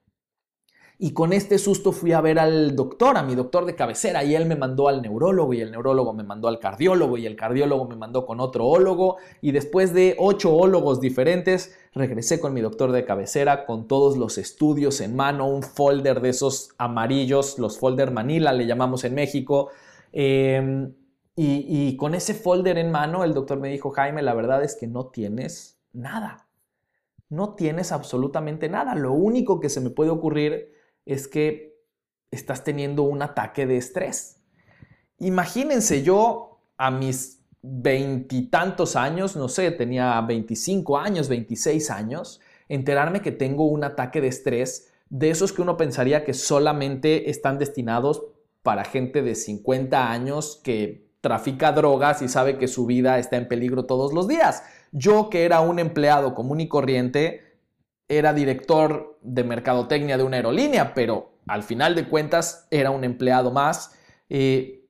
Y 0.98 1.12
con 1.12 1.34
este 1.34 1.58
susto 1.58 1.92
fui 1.92 2.12
a 2.12 2.22
ver 2.22 2.38
al 2.38 2.74
doctor, 2.74 3.18
a 3.18 3.22
mi 3.22 3.34
doctor 3.34 3.66
de 3.66 3.74
cabecera, 3.74 4.24
y 4.24 4.34
él 4.34 4.46
me 4.46 4.56
mandó 4.56 4.88
al 4.88 5.02
neurólogo, 5.02 5.52
y 5.52 5.60
el 5.60 5.70
neurólogo 5.70 6.14
me 6.14 6.22
mandó 6.22 6.48
al 6.48 6.58
cardiólogo, 6.58 7.18
y 7.18 7.26
el 7.26 7.36
cardiólogo 7.36 7.86
me 7.86 7.96
mandó 7.96 8.24
con 8.24 8.40
otro 8.40 8.66
ólogo, 8.66 9.16
y 9.42 9.52
después 9.52 9.92
de 9.92 10.16
ocho 10.18 10.56
ólogos 10.56 10.98
diferentes, 10.98 11.76
regresé 11.92 12.40
con 12.40 12.54
mi 12.54 12.62
doctor 12.62 12.92
de 12.92 13.04
cabecera, 13.04 13.66
con 13.66 13.86
todos 13.86 14.16
los 14.16 14.38
estudios 14.38 15.02
en 15.02 15.14
mano, 15.14 15.46
un 15.46 15.62
folder 15.62 16.22
de 16.22 16.30
esos 16.30 16.70
amarillos, 16.78 17.58
los 17.58 17.78
folder 17.78 18.10
Manila 18.10 18.54
le 18.54 18.66
llamamos 18.66 19.04
en 19.04 19.14
México, 19.14 19.68
em, 20.12 20.94
y, 21.34 21.88
y 21.88 21.96
con 21.98 22.14
ese 22.14 22.32
folder 22.32 22.78
en 22.78 22.90
mano, 22.90 23.22
el 23.22 23.34
doctor 23.34 23.60
me 23.60 23.68
dijo, 23.68 23.90
Jaime, 23.90 24.22
la 24.22 24.32
verdad 24.32 24.64
es 24.64 24.74
que 24.76 24.86
no 24.86 25.08
tienes 25.08 25.78
nada. 25.92 26.48
No 27.28 27.54
tienes 27.54 27.92
absolutamente 27.92 28.70
nada. 28.70 28.94
Lo 28.94 29.12
único 29.12 29.60
que 29.60 29.68
se 29.68 29.80
me 29.80 29.90
puede 29.90 30.10
ocurrir 30.10 30.75
es 31.06 31.28
que 31.28 31.80
estás 32.30 32.64
teniendo 32.64 33.04
un 33.04 33.22
ataque 33.22 33.66
de 33.66 33.78
estrés. 33.78 34.42
Imagínense 35.18 36.02
yo 36.02 36.60
a 36.76 36.90
mis 36.90 37.42
veintitantos 37.62 38.96
años, 38.96 39.34
no 39.34 39.48
sé, 39.48 39.70
tenía 39.70 40.20
25 40.20 40.98
años, 40.98 41.28
26 41.28 41.90
años, 41.90 42.40
enterarme 42.68 43.22
que 43.22 43.32
tengo 43.32 43.66
un 43.66 43.84
ataque 43.84 44.20
de 44.20 44.28
estrés 44.28 44.92
de 45.08 45.30
esos 45.30 45.52
que 45.52 45.62
uno 45.62 45.76
pensaría 45.76 46.24
que 46.24 46.34
solamente 46.34 47.30
están 47.30 47.58
destinados 47.58 48.24
para 48.62 48.84
gente 48.84 49.22
de 49.22 49.34
50 49.34 50.10
años 50.10 50.60
que 50.62 51.06
trafica 51.20 51.72
drogas 51.72 52.22
y 52.22 52.28
sabe 52.28 52.58
que 52.58 52.68
su 52.68 52.86
vida 52.86 53.18
está 53.18 53.36
en 53.36 53.48
peligro 53.48 53.86
todos 53.86 54.12
los 54.12 54.28
días. 54.28 54.64
Yo 54.92 55.30
que 55.30 55.44
era 55.44 55.60
un 55.60 55.78
empleado 55.78 56.34
común 56.34 56.60
y 56.60 56.68
corriente, 56.68 57.58
era 58.08 58.32
director 58.32 59.15
de 59.26 59.44
mercadotecnia 59.44 60.16
de 60.16 60.22
una 60.22 60.36
aerolínea, 60.36 60.94
pero 60.94 61.32
al 61.46 61.62
final 61.62 61.94
de 61.94 62.08
cuentas 62.08 62.66
era 62.70 62.90
un 62.90 63.04
empleado 63.04 63.50
más. 63.50 63.94
Eh, 64.28 64.86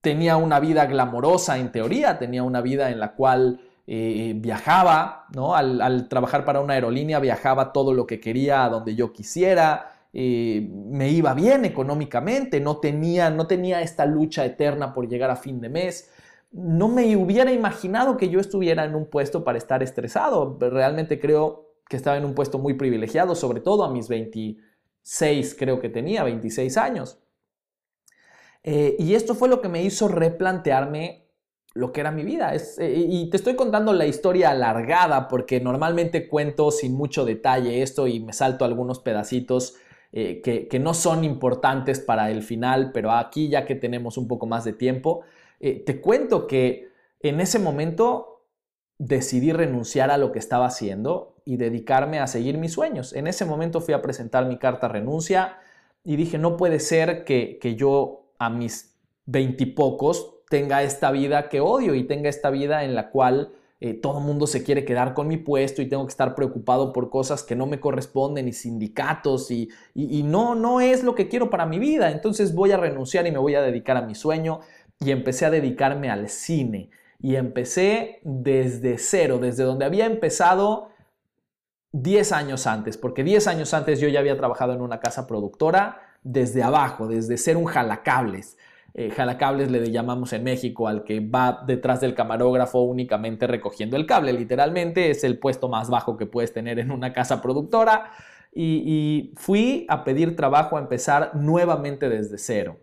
tenía 0.00 0.36
una 0.36 0.60
vida 0.60 0.86
glamorosa 0.86 1.58
en 1.58 1.72
teoría, 1.72 2.18
tenía 2.18 2.42
una 2.42 2.60
vida 2.60 2.90
en 2.90 3.00
la 3.00 3.14
cual 3.14 3.60
eh, 3.86 4.34
viajaba, 4.36 5.26
¿no? 5.34 5.54
Al, 5.54 6.08
trabajar 6.08 6.44
para 6.44 6.60
una 6.60 6.74
aerolínea 6.74 7.18
viajaba 7.18 7.72
todo 7.72 7.92
lo 7.92 8.06
que 8.06 8.20
quería 8.20 8.64
a 8.64 8.68
donde 8.68 8.94
yo 8.94 9.12
quisiera, 9.12 9.92
eh, 10.12 10.68
me 10.72 11.10
iba 11.10 11.34
bien 11.34 11.64
económicamente, 11.64 12.60
no 12.60 12.78
tenía, 12.78 13.30
no 13.30 13.46
tenía 13.46 13.82
esta 13.82 14.06
lucha 14.06 14.44
eterna 14.44 14.94
por 14.94 15.08
llegar 15.08 15.30
a 15.30 15.36
fin 15.36 15.60
de 15.60 15.68
mes. 15.68 16.10
No 16.52 16.88
me 16.88 17.16
hubiera 17.16 17.52
imaginado 17.52 18.16
que 18.16 18.28
yo 18.28 18.40
estuviera 18.40 18.84
en 18.84 18.94
un 18.94 19.06
puesto 19.06 19.44
para 19.44 19.58
estar 19.58 19.82
estresado. 19.82 20.56
Realmente 20.58 21.20
creo 21.20 21.69
que 21.90 21.96
estaba 21.96 22.16
en 22.16 22.24
un 22.24 22.36
puesto 22.36 22.60
muy 22.60 22.74
privilegiado, 22.74 23.34
sobre 23.34 23.60
todo 23.60 23.82
a 23.82 23.92
mis 23.92 24.08
26, 24.08 25.56
creo 25.58 25.80
que 25.80 25.88
tenía, 25.88 26.22
26 26.22 26.76
años. 26.76 27.18
Eh, 28.62 28.94
y 29.00 29.14
esto 29.14 29.34
fue 29.34 29.48
lo 29.48 29.60
que 29.60 29.68
me 29.68 29.82
hizo 29.82 30.06
replantearme 30.06 31.26
lo 31.74 31.92
que 31.92 32.00
era 32.00 32.12
mi 32.12 32.22
vida. 32.22 32.54
Es, 32.54 32.78
eh, 32.78 32.94
y 32.94 33.28
te 33.28 33.36
estoy 33.36 33.56
contando 33.56 33.92
la 33.92 34.06
historia 34.06 34.50
alargada 34.50 35.26
porque 35.26 35.60
normalmente 35.60 36.28
cuento 36.28 36.70
sin 36.70 36.94
mucho 36.94 37.24
detalle 37.24 37.82
esto 37.82 38.06
y 38.06 38.20
me 38.20 38.32
salto 38.32 38.64
algunos 38.64 39.00
pedacitos 39.00 39.74
eh, 40.12 40.40
que, 40.42 40.68
que, 40.68 40.78
no 40.78 40.94
son 40.94 41.24
importantes 41.24 41.98
para 41.98 42.30
el 42.30 42.44
final, 42.44 42.92
pero 42.92 43.10
aquí 43.10 43.48
ya 43.48 43.66
que 43.66 43.74
tenemos 43.74 44.16
un 44.16 44.28
poco 44.28 44.46
más 44.46 44.64
de 44.64 44.74
tiempo, 44.74 45.22
te 45.58 46.00
cuento 46.00 46.46
que 46.46 46.88
en 47.20 47.40
ese 47.40 47.58
momento 47.58 48.29
decidí 49.00 49.50
renunciar 49.54 50.10
a 50.10 50.18
lo 50.18 50.30
que 50.30 50.38
estaba 50.38 50.66
haciendo 50.66 51.34
y 51.46 51.56
dedicarme 51.56 52.20
a 52.20 52.26
seguir 52.26 52.58
mis 52.58 52.74
sueños. 52.74 53.14
En 53.14 53.26
ese 53.26 53.46
momento 53.46 53.80
fui 53.80 53.94
a 53.94 54.02
presentar 54.02 54.44
mi 54.44 54.58
carta 54.58 54.88
renuncia 54.88 55.56
y 56.04 56.16
dije, 56.16 56.36
no 56.36 56.58
puede 56.58 56.80
ser 56.80 57.24
que, 57.24 57.58
yo 57.78 58.26
a 58.38 58.50
mis 58.50 58.94
veintipocos 59.24 60.34
tenga 60.50 60.82
esta 60.82 61.10
vida 61.12 61.48
que 61.48 61.60
odio 61.60 61.94
y 61.94 62.04
tenga 62.04 62.28
esta 62.28 62.50
vida 62.50 62.84
en 62.84 62.94
la 62.94 63.08
cual 63.08 63.54
eh, 63.80 63.94
todo 63.94 64.18
el 64.18 64.24
mundo 64.24 64.46
se 64.46 64.62
quiere 64.62 64.84
quedar 64.84 65.14
con 65.14 65.28
mi 65.28 65.38
puesto 65.38 65.80
y 65.80 65.88
tengo 65.88 66.04
que 66.04 66.10
estar 66.10 66.34
preocupado 66.34 66.92
por 66.92 67.08
cosas 67.08 67.42
que 67.42 67.56
no 67.56 67.64
me 67.64 67.80
corresponden 67.80 68.48
y 68.48 68.52
sindicatos 68.52 69.50
y, 69.50 69.70
y, 69.94 70.22
no, 70.24 70.54
no 70.54 70.82
es 70.82 71.02
lo 71.04 71.14
que 71.14 71.28
quiero 71.28 71.48
para 71.48 71.64
mi 71.64 71.78
vida. 71.78 72.10
Entonces 72.10 72.54
voy 72.54 72.72
a 72.72 72.76
renunciar 72.76 73.26
y 73.26 73.32
me 73.32 73.38
voy 73.38 73.54
a 73.54 73.62
dedicar 73.62 73.96
a 73.96 74.02
mi 74.02 74.14
sueño 74.14 74.60
y 74.98 75.10
empecé 75.10 75.46
a 75.46 75.50
dedicarme 75.50 76.10
al 76.10 76.28
cine 76.28 76.90
y 77.22 77.36
empecé 77.36 78.20
desde 78.24 78.98
cero, 78.98 79.38
desde 79.38 79.64
donde 79.64 79.84
había 79.84 80.06
empezado 80.06 80.90
10 81.92 82.32
años 82.32 82.66
antes, 82.66 82.96
porque 82.96 83.24
10 83.24 83.46
años 83.46 83.74
antes 83.74 84.00
yo 84.00 84.08
ya 84.08 84.20
había 84.20 84.36
trabajado 84.36 84.72
en 84.72 84.80
una 84.80 85.00
casa 85.00 85.26
productora 85.26 86.00
desde 86.22 86.62
abajo, 86.62 87.08
desde 87.08 87.36
ser 87.36 87.56
un 87.56 87.64
jalacables. 87.64 88.56
Eh, 88.94 89.10
jalacables 89.10 89.70
le 89.70 89.90
llamamos 89.90 90.32
en 90.32 90.42
México 90.42 90.88
al 90.88 91.04
que 91.04 91.20
va 91.20 91.62
detrás 91.66 92.00
del 92.00 92.14
camarógrafo 92.14 92.80
únicamente 92.80 93.46
recogiendo 93.46 93.96
el 93.96 94.06
cable. 94.06 94.32
Literalmente 94.32 95.10
es 95.10 95.22
el 95.22 95.38
puesto 95.38 95.68
más 95.68 95.90
bajo 95.90 96.16
que 96.16 96.26
puedes 96.26 96.52
tener 96.52 96.78
en 96.78 96.90
una 96.90 97.12
casa 97.12 97.40
productora. 97.40 98.10
Y, 98.52 99.32
fui 99.36 99.86
a 99.88 100.02
pedir 100.02 100.34
trabajo 100.34 100.76
a 100.76 100.80
empezar 100.80 101.36
nuevamente 101.36 102.08
desde 102.08 102.36
cero. 102.36 102.80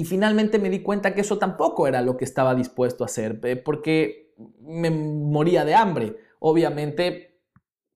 Y 0.00 0.06
finalmente 0.06 0.58
me 0.58 0.70
di 0.70 0.80
cuenta 0.80 1.12
que 1.12 1.20
eso 1.20 1.36
tampoco 1.36 1.86
era 1.86 2.00
lo 2.00 2.16
que 2.16 2.24
estaba 2.24 2.54
dispuesto 2.54 3.04
a 3.04 3.06
hacer, 3.06 3.38
eh, 3.42 3.56
porque 3.56 4.32
me 4.62 4.88
moría 4.88 5.62
de 5.66 5.74
hambre. 5.74 6.16
Obviamente 6.38 7.42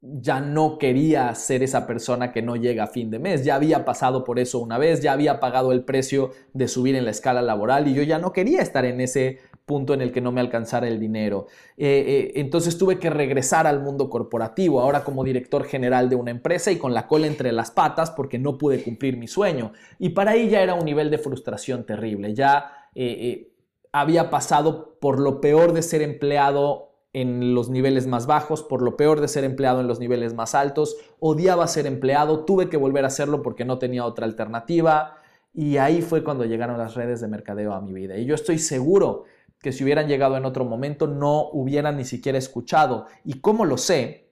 ya 0.02 0.38
no 0.38 0.76
quería 0.76 1.34
ser 1.34 1.62
esa 1.62 1.86
persona 1.86 2.30
que 2.30 2.42
no 2.42 2.56
llega 2.56 2.84
a 2.84 2.88
fin 2.88 3.10
de 3.10 3.18
mes. 3.18 3.42
Ya 3.42 3.54
había 3.54 3.86
pasado 3.86 4.22
por 4.22 4.38
eso 4.38 4.58
una 4.58 4.76
vez, 4.76 5.00
ya 5.00 5.14
había 5.14 5.40
pagado 5.40 5.72
el 5.72 5.82
precio 5.82 6.32
de 6.52 6.68
subir 6.68 6.94
en 6.94 7.06
la 7.06 7.10
escala 7.10 7.40
laboral 7.40 7.88
y 7.88 7.94
yo 7.94 8.02
ya 8.02 8.18
no 8.18 8.34
quería 8.34 8.60
estar 8.60 8.84
en 8.84 9.00
ese 9.00 9.38
punto 9.66 9.94
en 9.94 10.02
el 10.02 10.12
que 10.12 10.20
no 10.20 10.32
me 10.32 10.40
alcanzara 10.40 10.88
el 10.88 11.00
dinero. 11.00 11.46
Eh, 11.76 12.04
eh, 12.06 12.32
entonces 12.36 12.76
tuve 12.76 12.98
que 12.98 13.10
regresar 13.10 13.66
al 13.66 13.80
mundo 13.80 14.10
corporativo, 14.10 14.80
ahora 14.80 15.04
como 15.04 15.24
director 15.24 15.64
general 15.64 16.08
de 16.08 16.16
una 16.16 16.30
empresa 16.30 16.70
y 16.70 16.76
con 16.76 16.92
la 16.92 17.06
cola 17.06 17.26
entre 17.26 17.52
las 17.52 17.70
patas 17.70 18.10
porque 18.10 18.38
no 18.38 18.58
pude 18.58 18.82
cumplir 18.82 19.16
mi 19.16 19.26
sueño. 19.26 19.72
Y 19.98 20.10
para 20.10 20.36
ya 20.36 20.62
era 20.62 20.74
un 20.74 20.84
nivel 20.84 21.10
de 21.10 21.18
frustración 21.18 21.86
terrible. 21.86 22.34
Ya 22.34 22.88
eh, 22.94 23.52
había 23.92 24.28
pasado 24.28 24.98
por 25.00 25.20
lo 25.20 25.40
peor 25.40 25.72
de 25.72 25.82
ser 25.82 26.02
empleado 26.02 26.90
en 27.14 27.54
los 27.54 27.70
niveles 27.70 28.08
más 28.08 28.26
bajos, 28.26 28.62
por 28.62 28.82
lo 28.82 28.96
peor 28.96 29.20
de 29.20 29.28
ser 29.28 29.44
empleado 29.44 29.80
en 29.80 29.86
los 29.86 30.00
niveles 30.00 30.34
más 30.34 30.54
altos, 30.56 30.96
odiaba 31.20 31.68
ser 31.68 31.86
empleado, 31.86 32.44
tuve 32.44 32.68
que 32.68 32.76
volver 32.76 33.04
a 33.04 33.06
hacerlo 33.06 33.40
porque 33.40 33.64
no 33.64 33.78
tenía 33.78 34.04
otra 34.04 34.26
alternativa 34.26 35.18
y 35.54 35.76
ahí 35.76 36.02
fue 36.02 36.24
cuando 36.24 36.44
llegaron 36.44 36.76
las 36.76 36.96
redes 36.96 37.20
de 37.20 37.28
mercadeo 37.28 37.72
a 37.72 37.80
mi 37.80 37.92
vida. 37.92 38.18
Y 38.18 38.24
yo 38.24 38.34
estoy 38.34 38.58
seguro 38.58 39.24
que 39.64 39.72
si 39.72 39.82
hubieran 39.82 40.08
llegado 40.08 40.36
en 40.36 40.44
otro 40.44 40.66
momento 40.66 41.06
no 41.06 41.48
hubieran 41.50 41.96
ni 41.96 42.04
siquiera 42.04 42.36
escuchado. 42.36 43.06
¿Y 43.24 43.40
cómo 43.40 43.64
lo 43.64 43.78
sé? 43.78 44.30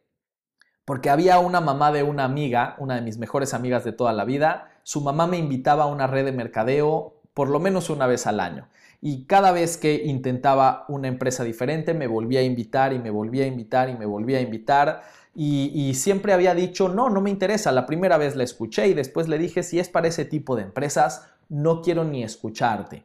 Porque 0.85 1.09
había 1.09 1.39
una 1.39 1.63
mamá 1.63 1.91
de 1.91 2.03
una 2.03 2.25
amiga, 2.25 2.77
una 2.79 2.97
de 2.97 3.01
mis 3.01 3.17
mejores 3.17 3.55
amigas 3.55 3.83
de 3.83 3.93
toda 3.93 4.13
la 4.13 4.27
vida, 4.27 4.69
su 4.83 5.01
mamá 5.01 5.27
me 5.27 5.39
invitaba 5.39 5.85
a 5.85 5.87
una 5.87 6.07
red 6.07 6.27
de 6.27 6.33
mercadeo 6.33 7.23
por 7.33 7.49
lo 7.49 7.61
menos 7.61 7.89
una 7.89 8.07
vez 8.07 8.27
al 8.27 8.41
año 8.41 8.69
y 9.01 9.25
cada 9.25 9.53
vez 9.53 9.79
que 9.79 10.03
intentaba 10.05 10.85
una 10.89 11.09
empresa 11.09 11.45
diferente 11.45 11.95
me 11.95 12.07
volvía 12.07 12.41
a 12.41 12.43
invitar 12.43 12.93
y 12.93 12.99
me 12.99 13.09
volvía 13.09 13.45
a 13.45 13.47
invitar 13.47 13.89
y 13.89 13.97
me 13.97 14.05
volvía 14.05 14.37
a 14.37 14.43
invitar 14.43 15.03
y, 15.35 15.95
siempre 15.95 16.35
había 16.35 16.55
dicho, 16.55 16.91
no, 16.91 17.09
no 17.09 17.23
me 17.23 17.31
interesa. 17.31 17.73
La 17.73 17.87
primera 17.87 18.19
vez 18.19 18.37
la 18.37 18.45
escuché 18.45 18.89
y 18.89 18.93
después 18.93 19.29
le 19.29 19.39
dije, 19.39 19.63
si 19.63 19.79
es 19.79 19.89
para 19.89 20.09
ese 20.09 20.27
tipo 20.27 20.57
de 20.57 20.63
empresas, 20.63 21.27
no 21.49 21.81
quiero 21.81 22.05
ni 22.05 22.23
escucharte. 22.23 23.05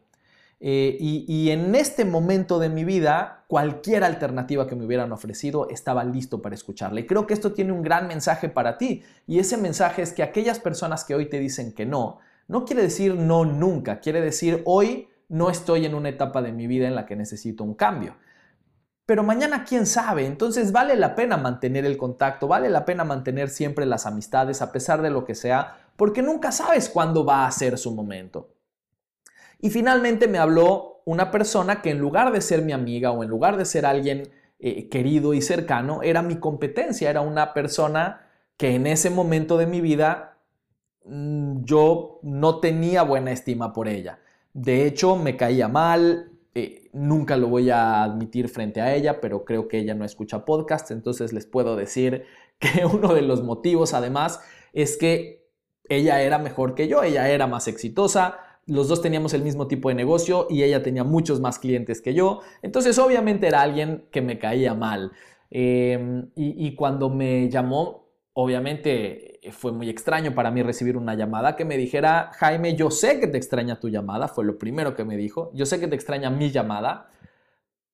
Eh, 0.60 0.98
y, 1.00 1.26
y, 1.28 1.52
en 1.52 1.76
este 1.76 2.04
momento 2.04 2.58
de 2.58 2.70
mi 2.70 2.84
vida, 2.84 3.46
cualquier 3.48 4.04
alternativa 4.04 4.68
que 4.68 4.76
me 4.76 4.86
hubieran 4.86 5.12
ofrecido 5.12 5.70
estaba 5.70 6.04
listo 6.04 6.42
para 6.42 6.56
escucharla. 6.56 7.00
Y 7.00 7.06
creo 7.06 7.28
que 7.28 7.36
esto 7.36 7.54
tiene 7.54 7.72
un 7.72 7.84
gran 7.84 8.08
mensaje 8.08 8.50
para 8.50 8.78
ti. 8.78 9.04
Y 9.28 9.38
ese 9.38 9.58
mensaje 9.58 10.02
es 10.02 10.14
que 10.14 10.24
aquellas 10.24 10.60
personas 10.60 11.04
que 11.04 11.14
hoy 11.14 11.30
te 11.30 11.40
dicen 11.40 11.74
que 11.74 11.86
no, 11.86 12.20
no 12.48 12.66
quiere 12.66 12.82
decir 12.82 13.16
no 13.16 13.46
nunca, 13.46 14.00
quiere 14.00 14.22
decir 14.22 14.64
hoy 14.66 15.10
no 15.30 15.50
estoy 15.50 15.86
en 15.86 15.94
una 15.94 16.10
etapa 16.10 16.42
de 16.42 16.54
mi 16.54 16.68
vida 16.68 16.88
en 16.88 16.96
la 16.96 17.06
que 17.06 17.16
necesito 17.16 17.64
un 17.64 17.74
cambio. 17.74 18.16
Pero 19.06 19.24
mañana, 19.24 19.64
quién 19.64 19.86
sabe, 19.86 20.26
entonces 20.26 20.72
vale 20.72 20.96
la 20.98 21.16
pena 21.16 21.38
mantener 21.38 21.86
el 21.86 21.98
contacto, 21.98 22.48
vale 22.48 22.70
la 22.70 22.84
pena 22.84 23.06
mantener 23.06 23.50
siempre 23.50 23.86
las 23.86 24.06
amistades 24.06 24.62
a 24.62 24.72
pesar 24.72 25.02
de 25.02 25.10
lo 25.10 25.24
que 25.24 25.34
sea, 25.34 25.78
porque 25.96 26.22
nunca 26.22 26.52
sabes 26.52 26.90
cuándo 26.90 27.24
va 27.24 27.48
a 27.48 27.52
ser 27.52 27.78
su 27.78 27.94
momento. 27.94 28.50
Y 29.60 29.70
finalmente 29.70 30.28
me 30.28 30.38
habló 30.38 31.02
una 31.06 31.32
persona 31.32 31.82
que 31.82 31.92
en 31.92 32.00
lugar 32.00 32.32
de 32.32 32.42
ser 32.42 32.62
mi 32.62 32.74
amiga 32.74 33.12
o 33.12 33.24
en 33.24 33.30
lugar 33.30 33.58
de 33.58 33.66
ser 33.66 33.86
alguien 33.86 34.30
eh, 34.60 34.90
querido 34.90 35.34
y 35.34 35.42
cercano, 35.42 36.02
era 36.04 36.22
mi 36.22 36.38
competencia, 36.38 37.10
era 37.10 37.22
una 37.22 37.54
persona 37.54 38.28
que 38.58 38.76
en 38.76 38.88
ese 38.88 39.10
momento 39.10 39.58
de 39.58 39.68
mi 39.68 39.82
vida 39.82 40.40
mm, 41.06 41.64
yo 41.64 42.20
no 42.24 42.60
tenía 42.60 43.04
buena 43.04 43.32
estima 43.32 43.72
por 43.72 43.88
ella. 43.88 44.20
De 44.54 44.86
hecho, 44.86 45.16
me 45.16 45.38
caía 45.38 45.68
mal, 45.68 46.32
eh, 46.56 46.90
nunca 46.92 47.38
lo 47.38 47.50
voy 47.50 47.70
a 47.70 48.02
admitir 48.02 48.50
frente 48.50 48.82
a 48.82 48.96
ella, 48.96 49.22
pero 49.22 49.46
creo 49.46 49.68
que 49.68 49.78
ella 49.78 49.94
no 49.94 50.04
escucha 50.04 50.44
podcast, 50.44 50.90
entonces 50.90 51.32
les 51.32 51.46
puedo 51.46 51.76
decir 51.76 52.26
que 52.60 52.84
uno 52.86 53.14
de 53.14 53.22
los 53.22 53.44
motivos 53.44 53.94
además 53.94 54.42
es 54.74 54.98
que 54.98 55.48
ella 55.88 56.22
era 56.22 56.40
mejor 56.40 56.74
que 56.74 56.88
yo, 56.88 57.04
ella 57.04 57.30
era 57.30 57.48
más 57.48 57.68
exitosa, 57.68 58.40
los 58.68 58.88
dos 58.88 59.02
teníamos 59.02 59.34
el 59.34 59.42
mismo 59.42 59.68
tipo 59.68 59.90
de 59.90 59.96
negocio 59.96 60.48
y 60.50 60.64
ella 60.64 60.84
tenía 60.84 61.04
muchos 61.04 61.40
más 61.40 61.60
clientes 61.60 62.02
que 62.02 62.14
yo, 62.14 62.42
entonces 62.62 63.00
obviamente 63.00 63.48
era 63.48 63.62
alguien 63.62 64.08
que 64.12 64.22
me 64.22 64.38
caía 64.40 64.74
mal. 64.74 65.12
Em, 65.50 66.30
y, 66.36 66.68
y 66.68 66.76
cuando 66.76 67.10
me 67.10 67.50
llamó, 67.50 68.10
obviamente 68.34 69.40
fue 69.52 69.72
muy 69.72 69.90
extraño 69.90 70.36
para 70.36 70.52
mí 70.52 70.62
recibir 70.62 70.98
una 70.98 71.16
llamada 71.16 71.56
que 71.56 71.66
me 71.66 71.78
dijera, 71.78 72.32
Jaime, 72.36 72.76
yo 72.76 72.92
sé 72.92 73.20
que 73.20 73.28
te 73.28 73.38
extraña 73.38 73.80
tu 73.80 73.90
llamada, 73.90 74.28
fue 74.28 74.46
lo 74.46 74.58
primero 74.58 74.96
que 74.96 75.06
me 75.06 75.18
dijo, 75.18 75.52
yo 75.54 75.66
sé 75.66 75.80
que 75.80 75.88
te 75.88 75.96
extraña 75.96 76.30
mi 76.30 76.52
llamada, 76.52 77.10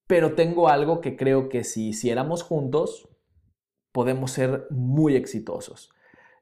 pero 0.06 0.34
tengo 0.34 0.68
algo 0.68 1.00
que 1.00 1.16
creo 1.16 1.48
que 1.48 1.64
si 1.64 1.88
hiciéramos 1.88 2.42
juntos, 2.42 3.08
podemos 3.92 4.32
ser 4.32 4.66
muy 4.70 5.16
exitosos. 5.16 5.93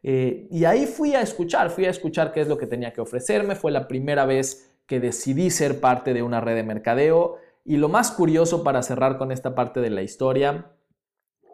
Eh, 0.02 0.48
y 0.50 0.64
ahí 0.64 0.86
fui 0.86 1.14
a 1.14 1.20
escuchar, 1.20 1.70
fui 1.70 1.86
a 1.86 1.90
escuchar 1.90 2.32
qué 2.32 2.40
es 2.40 2.48
lo 2.48 2.58
que 2.58 2.66
tenía 2.66 2.92
que 2.92 3.00
ofrecerme. 3.00 3.54
Fue 3.54 3.70
la 3.70 3.88
primera 3.88 4.26
vez 4.26 4.76
que 4.86 5.00
decidí 5.00 5.50
ser 5.50 5.80
parte 5.80 6.12
de 6.14 6.22
una 6.22 6.40
red 6.40 6.56
de 6.56 6.62
mercadeo. 6.62 7.36
Y 7.64 7.76
lo 7.76 7.88
más 7.88 8.10
curioso 8.10 8.64
para 8.64 8.82
cerrar 8.82 9.18
con 9.18 9.30
esta 9.30 9.54
parte 9.54 9.80
de 9.80 9.90
la 9.90 10.02
historia 10.02 10.72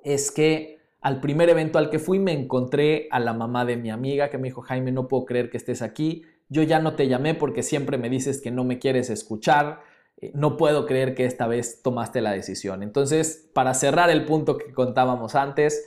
es 0.04 0.30
que 0.30 0.78
al 1.00 1.20
primer 1.20 1.48
evento 1.48 1.78
al 1.78 1.90
que 1.90 1.98
fui 1.98 2.18
me 2.18 2.32
encontré 2.32 3.08
a 3.10 3.20
la 3.20 3.32
mamá 3.32 3.64
de 3.64 3.76
mi 3.76 3.90
amiga 3.90 4.30
que 4.30 4.38
me 4.38 4.48
dijo, 4.48 4.62
Jaime, 4.62 4.90
no 4.90 5.06
puedo 5.06 5.26
creer 5.26 5.50
que 5.50 5.58
estés 5.58 5.82
aquí. 5.82 6.24
Yo 6.48 6.62
ya 6.62 6.80
no 6.80 6.96
te 6.96 7.08
llamé 7.08 7.34
porque 7.34 7.62
siempre 7.62 7.98
me 7.98 8.08
dices 8.08 8.40
que 8.40 8.50
no 8.50 8.64
me 8.64 8.78
quieres 8.78 9.10
escuchar. 9.10 9.80
Eh, 10.16 10.32
no 10.34 10.56
puedo 10.56 10.86
creer 10.86 11.14
que 11.14 11.26
esta 11.26 11.46
vez 11.46 11.82
tomaste 11.82 12.20
la 12.20 12.32
decisión. 12.32 12.82
Entonces, 12.82 13.50
para 13.52 13.74
cerrar 13.74 14.10
el 14.10 14.24
punto 14.24 14.56
que 14.56 14.72
contábamos 14.72 15.34
antes, 15.34 15.84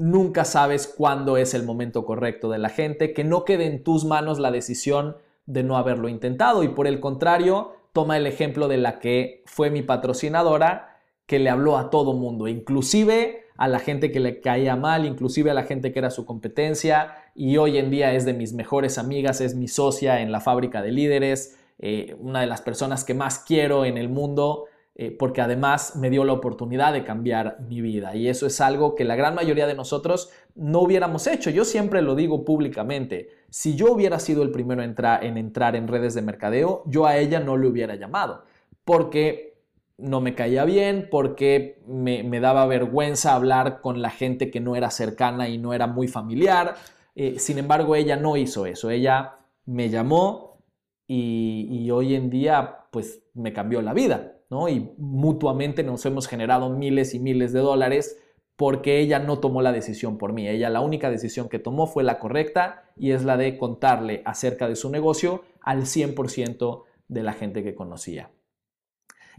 nunca 0.00 0.46
sabes 0.46 0.86
cuándo 0.86 1.36
es 1.36 1.52
el 1.52 1.62
momento 1.62 2.06
correcto 2.06 2.48
de 2.48 2.56
la 2.56 2.70
gente, 2.70 3.12
que 3.12 3.22
no 3.22 3.44
quede 3.44 3.66
en 3.66 3.84
tus 3.84 4.06
manos 4.06 4.38
la 4.38 4.50
decisión 4.50 5.18
de 5.44 5.62
no 5.62 5.76
haberlo 5.76 6.08
intentado. 6.08 6.62
Y 6.62 6.68
por 6.68 6.86
el 6.86 7.00
contrario, 7.00 7.74
toma 7.92 8.16
el 8.16 8.26
ejemplo 8.26 8.66
de 8.66 8.78
la 8.78 8.98
que 8.98 9.42
fue 9.44 9.68
mi 9.68 9.82
patrocinadora, 9.82 10.96
que 11.26 11.38
le 11.38 11.50
habló 11.50 11.76
a 11.76 11.90
todo 11.90 12.14
mundo, 12.14 12.48
inclusive 12.48 13.44
a 13.58 13.68
la 13.68 13.78
gente 13.78 14.10
que 14.10 14.20
le 14.20 14.40
caía 14.40 14.74
mal, 14.74 15.04
inclusive 15.04 15.50
a 15.50 15.54
la 15.54 15.64
gente 15.64 15.92
que 15.92 15.98
era 15.98 16.10
su 16.10 16.24
competencia 16.24 17.14
y 17.34 17.58
hoy 17.58 17.76
en 17.76 17.90
día 17.90 18.14
es 18.14 18.24
de 18.24 18.32
mis 18.32 18.54
mejores 18.54 18.96
amigas, 18.96 19.42
es 19.42 19.54
mi 19.54 19.68
socia 19.68 20.22
en 20.22 20.32
la 20.32 20.40
fábrica 20.40 20.80
de 20.80 20.92
líderes, 20.92 21.58
eh, 21.78 22.16
una 22.18 22.40
de 22.40 22.46
las 22.46 22.62
personas 22.62 23.04
que 23.04 23.12
más 23.12 23.40
quiero 23.40 23.84
en 23.84 23.98
el 23.98 24.08
mundo 24.08 24.64
eh, 25.02 25.10
porque 25.10 25.40
además 25.40 25.96
me 25.96 26.10
dio 26.10 26.24
la 26.24 26.34
oportunidad 26.34 26.92
de 26.92 27.04
cambiar 27.04 27.58
mi 27.66 27.80
vida. 27.80 28.14
Y 28.14 28.28
eso 28.28 28.46
es 28.46 28.60
algo 28.60 28.94
que 28.94 29.06
la 29.06 29.16
gran 29.16 29.34
mayoría 29.34 29.66
de 29.66 29.74
nosotros 29.74 30.28
no 30.54 30.80
hubiéramos 30.80 31.26
hecho. 31.26 31.48
Yo 31.48 31.64
siempre 31.64 32.02
lo 32.02 32.14
digo 32.14 32.44
públicamente. 32.44 33.30
Si 33.48 33.76
yo 33.76 33.92
hubiera 33.92 34.18
sido 34.18 34.42
el 34.42 34.50
primero 34.50 34.82
en, 34.82 34.94
en 35.22 35.38
entrar 35.38 35.74
en 35.74 35.88
redes 35.88 36.12
de 36.12 36.20
mercadeo, 36.20 36.82
yo 36.84 37.06
a 37.06 37.16
ella 37.16 37.40
no 37.40 37.56
le 37.56 37.66
hubiera 37.68 37.94
llamado. 37.94 38.44
Porque 38.84 39.62
no 39.96 40.20
me 40.20 40.34
caía 40.34 40.66
bien, 40.66 41.08
porque 41.10 41.82
me, 41.86 42.38
daba 42.38 42.66
vergüenza 42.66 43.34
hablar 43.34 43.80
con 43.80 44.02
la 44.02 44.10
gente 44.10 44.50
que 44.50 44.60
no 44.60 44.76
era 44.76 44.90
cercana 44.90 45.48
y 45.48 45.56
no 45.56 45.72
era 45.72 45.86
muy 45.86 46.08
familiar. 46.08 46.74
Eh, 47.14 47.38
sin 47.38 47.56
embargo, 47.56 47.96
ella 47.96 48.16
no 48.16 48.36
hizo 48.36 48.66
eso. 48.66 48.90
Ella 48.90 49.36
me 49.64 49.88
llamó 49.88 50.62
y, 51.06 51.68
y 51.70 51.90
hoy 51.90 52.14
en 52.14 52.28
día 52.28 52.80
pues 52.90 53.22
me 53.32 53.54
cambió 53.54 53.80
la 53.80 53.94
vida. 53.94 54.39
Y 54.50 54.90
mutuamente 54.98 55.82
nos 55.84 56.04
hemos 56.06 56.26
generado 56.26 56.70
miles 56.70 57.14
y 57.14 57.20
miles 57.20 57.52
de 57.52 57.60
dólares 57.60 58.18
porque 58.56 58.98
ella 58.98 59.20
no 59.20 59.38
tomó 59.38 59.62
la 59.62 59.72
decisión 59.72 60.18
por 60.18 60.32
mí. 60.32 60.48
Ella 60.48 60.68
la 60.68 60.80
única 60.80 61.08
decisión 61.08 61.48
que 61.48 61.58
tomó 61.58 61.86
fue 61.86 62.02
la 62.02 62.18
correcta 62.18 62.90
y 62.96 63.12
es 63.12 63.24
la 63.24 63.36
de 63.36 63.56
contarle 63.56 64.22
acerca 64.26 64.68
de 64.68 64.76
su 64.76 64.90
negocio 64.90 65.44
al 65.62 65.82
100% 65.82 66.84
de 67.08 67.22
la 67.22 67.32
gente 67.32 67.62
que 67.62 67.74
conocía. 67.74 68.30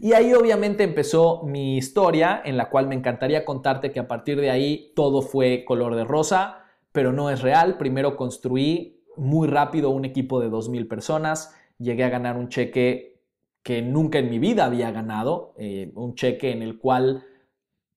Y 0.00 0.14
ahí 0.14 0.32
obviamente 0.32 0.82
empezó 0.82 1.42
mi 1.44 1.76
historia 1.76 2.42
en 2.44 2.56
la 2.56 2.70
cual 2.70 2.88
me 2.88 2.96
encantaría 2.96 3.44
contarte 3.44 3.92
que 3.92 4.00
a 4.00 4.08
partir 4.08 4.40
de 4.40 4.50
ahí 4.50 4.92
todo 4.96 5.22
fue 5.22 5.64
color 5.64 5.94
de 5.94 6.04
rosa, 6.04 6.64
pero 6.90 7.12
no 7.12 7.30
es 7.30 7.42
real. 7.42 7.76
Primero 7.78 8.16
construí 8.16 9.04
muy 9.16 9.46
rápido 9.46 9.90
un 9.90 10.04
equipo 10.04 10.40
de 10.40 10.50
2.000 10.50 10.88
personas, 10.88 11.54
llegué 11.78 12.02
a 12.02 12.08
ganar 12.08 12.36
un 12.36 12.48
cheque 12.48 13.11
que 13.62 13.82
nunca 13.82 14.18
en 14.18 14.30
mi 14.30 14.38
vida 14.38 14.64
había 14.64 14.90
ganado, 14.90 15.54
eh, 15.56 15.92
un 15.94 16.14
cheque 16.14 16.50
en 16.50 16.62
el 16.62 16.78
cual 16.78 17.24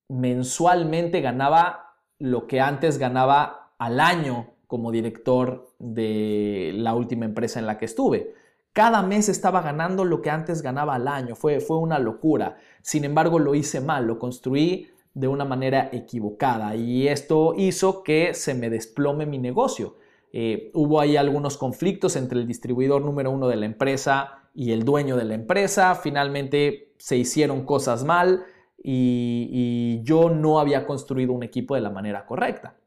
mensualmente 0.07 1.21
ganaba 1.21 1.95
lo 2.19 2.47
que 2.47 2.61
antes 2.61 2.97
ganaba 2.97 3.73
al 3.77 3.99
año 3.99 4.53
como 4.67 4.91
director 4.91 5.69
de 5.79 6.71
la 6.75 6.93
última 6.95 7.25
empresa 7.25 7.59
en 7.59 7.65
la 7.65 7.77
que 7.77 7.85
estuve. 7.85 8.33
Cada 8.73 9.01
mes 9.01 9.29
estaba 9.29 9.61
ganando 9.61 10.03
lo 10.03 10.21
que 10.21 10.29
antes 10.29 10.61
ganaba 10.61 10.95
al 10.95 11.07
año, 11.07 11.35
fue, 11.35 11.59
fue 11.59 11.77
una 11.77 11.97
locura. 11.97 12.57
Sin 12.81 13.05
embargo, 13.05 13.39
lo 13.39 13.55
hice 13.55 13.79
mal, 13.79 14.05
lo 14.05 14.19
construí 14.19 14.89
de 15.13 15.29
una 15.29 15.45
manera 15.45 15.89
equivocada 15.93 16.75
y 16.75 17.07
esto 17.07 17.53
hizo 17.55 18.03
que 18.03 18.33
se 18.33 18.53
me 18.53 18.69
desplome 18.69 19.25
mi 19.25 19.37
negocio. 19.37 19.95
Eh, 20.33 20.71
hubo 20.73 20.99
ahí 20.99 21.15
algunos 21.15 21.57
conflictos 21.57 22.17
entre 22.17 22.39
el 22.39 22.47
distribuidor 22.47 23.01
número 23.01 23.31
uno 23.31 23.47
de 23.47 23.55
la 23.55 23.65
empresa 23.65 24.44
y 24.55 24.71
el 24.71 24.85
dueño 24.85 25.17
de 25.17 25.25
la 25.25 25.35
empresa. 25.35 25.93
Finalmente 25.95 26.93
se 26.97 27.17
hicieron 27.17 27.65
cosas 27.65 28.03
mal 28.03 28.45
y, 28.81 30.01
yo 30.03 30.29
no 30.29 30.59
había 30.59 30.85
construido 30.85 31.33
un 31.33 31.43
equipo 31.43 31.75
de 31.75 31.81
la 31.81 31.89
manera 31.89 32.25
correcta. 32.25 32.77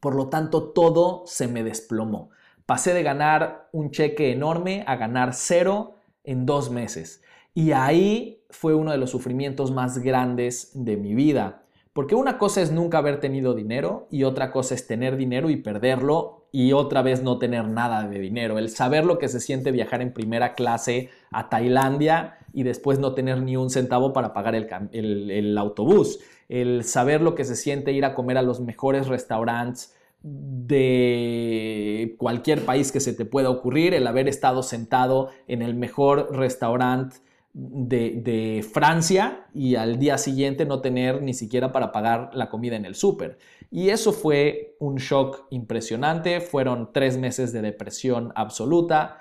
Por 0.00 0.14
lo 0.14 0.28
tanto, 0.28 0.70
todo 0.72 1.24
se 1.26 1.48
me 1.48 1.62
desplomó. 1.62 2.30
Pasé 2.66 2.94
de 2.94 3.02
ganar 3.02 3.68
un 3.72 3.90
cheque 3.90 4.32
enorme 4.32 4.84
a 4.86 4.96
ganar 4.96 5.34
cero 5.34 5.96
en 6.24 6.46
dos 6.46 6.70
meses. 6.70 7.22
Y 7.54 7.72
ahí 7.72 8.44
fue 8.50 8.74
uno 8.74 8.90
de 8.90 8.98
los 8.98 9.10
sufrimientos 9.10 9.70
más 9.70 9.98
grandes 9.98 10.70
de 10.74 10.96
mi 10.96 11.14
vida. 11.14 11.64
Porque 11.92 12.14
una 12.14 12.38
cosa 12.38 12.60
es 12.60 12.72
nunca 12.72 12.98
haber 12.98 13.20
tenido 13.20 13.54
dinero 13.54 14.06
y 14.10 14.24
otra 14.24 14.52
cosa 14.52 14.74
es 14.74 14.86
tener 14.86 15.16
dinero 15.16 15.50
y 15.50 15.56
perderlo 15.56 16.39
y 16.52 16.72
otra 16.72 17.02
vez 17.02 17.22
no 17.22 17.38
tener 17.38 17.68
nada 17.68 18.08
de 18.08 18.18
dinero. 18.18 18.58
El 18.58 18.70
saber 18.70 19.04
lo 19.04 19.18
que 19.18 19.28
se 19.28 19.40
siente 19.40 19.70
viajar 19.70 20.02
en 20.02 20.12
primera 20.12 20.54
clase 20.54 21.10
a 21.30 21.48
Tailandia 21.48 22.38
y 22.52 22.64
después 22.64 22.98
no 22.98 23.14
tener 23.14 23.42
ni 23.42 23.56
un 23.56 23.70
centavo 23.70 24.12
para 24.12 24.32
pagar 24.32 24.54
el, 24.54 25.58
autobús. 25.58 26.18
El 26.48 26.84
saber 26.84 27.20
lo 27.20 27.34
que 27.34 27.44
se 27.44 27.54
siente 27.54 27.92
ir 27.92 28.04
a 28.04 28.14
comer 28.14 28.38
a 28.38 28.42
los 28.42 28.60
mejores 28.60 29.06
restaurantes 29.06 29.94
de 30.22 32.14
cualquier 32.18 32.64
país 32.64 32.92
que 32.92 33.00
se 33.00 33.14
te 33.14 33.24
pueda 33.24 33.48
ocurrir, 33.48 33.94
el 33.94 34.06
haber 34.06 34.28
estado 34.28 34.62
sentado 34.62 35.30
en 35.46 35.62
el 35.62 35.74
mejor 35.74 36.36
restaurante 36.36 37.16
de, 37.52 38.64
Francia 38.72 39.46
y 39.52 39.74
al 39.74 39.98
día 39.98 40.18
siguiente 40.18 40.64
no 40.64 40.80
tener 40.80 41.22
ni 41.22 41.34
siquiera 41.34 41.72
para 41.72 41.92
pagar 41.92 42.30
la 42.34 42.48
comida 42.48 42.76
en 42.76 42.84
el 42.84 42.94
súper. 42.94 43.38
Y 43.70 43.90
eso 43.90 44.12
fue 44.12 44.76
un 44.78 44.96
shock 44.96 45.46
impresionante, 45.50 46.40
fueron 46.40 46.92
tres 46.92 47.16
meses 47.16 47.52
de 47.52 47.62
depresión 47.62 48.32
absoluta, 48.34 49.18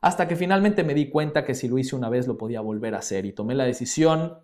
hasta 0.00 0.28
que 0.28 0.36
finalmente 0.36 0.84
me 0.84 0.94
di 0.94 1.08
cuenta 1.08 1.44
que 1.44 1.54
si 1.54 1.68
lo 1.68 1.78
hice 1.78 1.96
una 1.96 2.08
vez 2.08 2.26
lo 2.26 2.38
podía 2.38 2.60
volver 2.60 2.94
a 2.94 2.98
hacer 2.98 3.26
y 3.26 3.32
tomé 3.32 3.54
la 3.54 3.64
decisión 3.64 4.38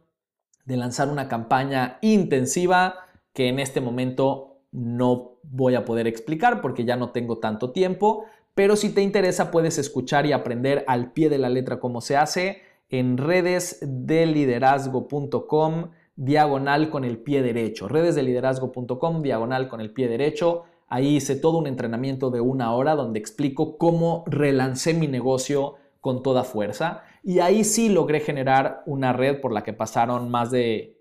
de 0.65 0.77
lanzar 0.77 1.09
una 1.09 1.29
campaña 1.29 1.99
intensiva 2.01 2.97
que 3.33 3.49
en 3.49 3.59
este 3.59 3.81
momento 3.81 4.63
no 4.73 5.39
voy 5.43 5.77
a 5.77 5.85
poder 5.85 6.07
explicar 6.07 6.61
porque 6.61 6.85
ya 6.85 6.97
no 6.97 7.11
tengo 7.11 7.39
tanto 7.39 7.71
tiempo, 7.71 8.25
pero 8.55 8.75
si 8.75 8.93
te 8.93 9.03
interesa 9.03 9.51
puedes 9.51 9.79
escuchar 9.79 10.27
y 10.27 10.33
aprender 10.33 10.85
al 10.89 11.13
pie 11.13 11.29
de 11.29 11.39
la 11.39 11.49
letra 11.49 11.79
cómo 11.79 12.01
se 12.01 12.17
hace 12.17 12.63
en 12.99 13.19
redesdeliderazgo.com 13.19 15.91
diagonal 16.17 16.91
con 16.91 17.05
el 17.05 17.19
pie 17.19 17.43
derecho. 17.43 17.89
Redesdeliderazgo.com 17.89 19.23
diagonal 19.23 19.69
con 19.69 19.81
el 19.81 19.93
pie 19.93 20.07
derecho. 20.07 20.63
Ahí 20.87 21.17
hice 21.17 21.35
todo 21.35 21.59
un 21.59 21.67
entrenamiento 21.67 22.31
de 22.31 22.41
una 22.41 22.73
hora 22.73 22.95
donde 22.95 23.19
explico 23.19 23.79
cómo 23.79 24.23
relancé 24.29 24.95
mi 24.95 25.09
negocio 25.09 25.75
con 26.01 26.23
toda 26.23 26.45
fuerza. 26.45 27.03
Y 27.25 27.41
ahí 27.41 27.65
sí 27.65 27.89
logré 27.89 28.21
generar 28.21 28.85
una 28.87 29.13
red 29.13 29.41
por 29.41 29.53
la 29.53 29.65
que 29.65 29.73
pasaron 29.73 30.31
más 30.31 30.53
de 30.53 31.01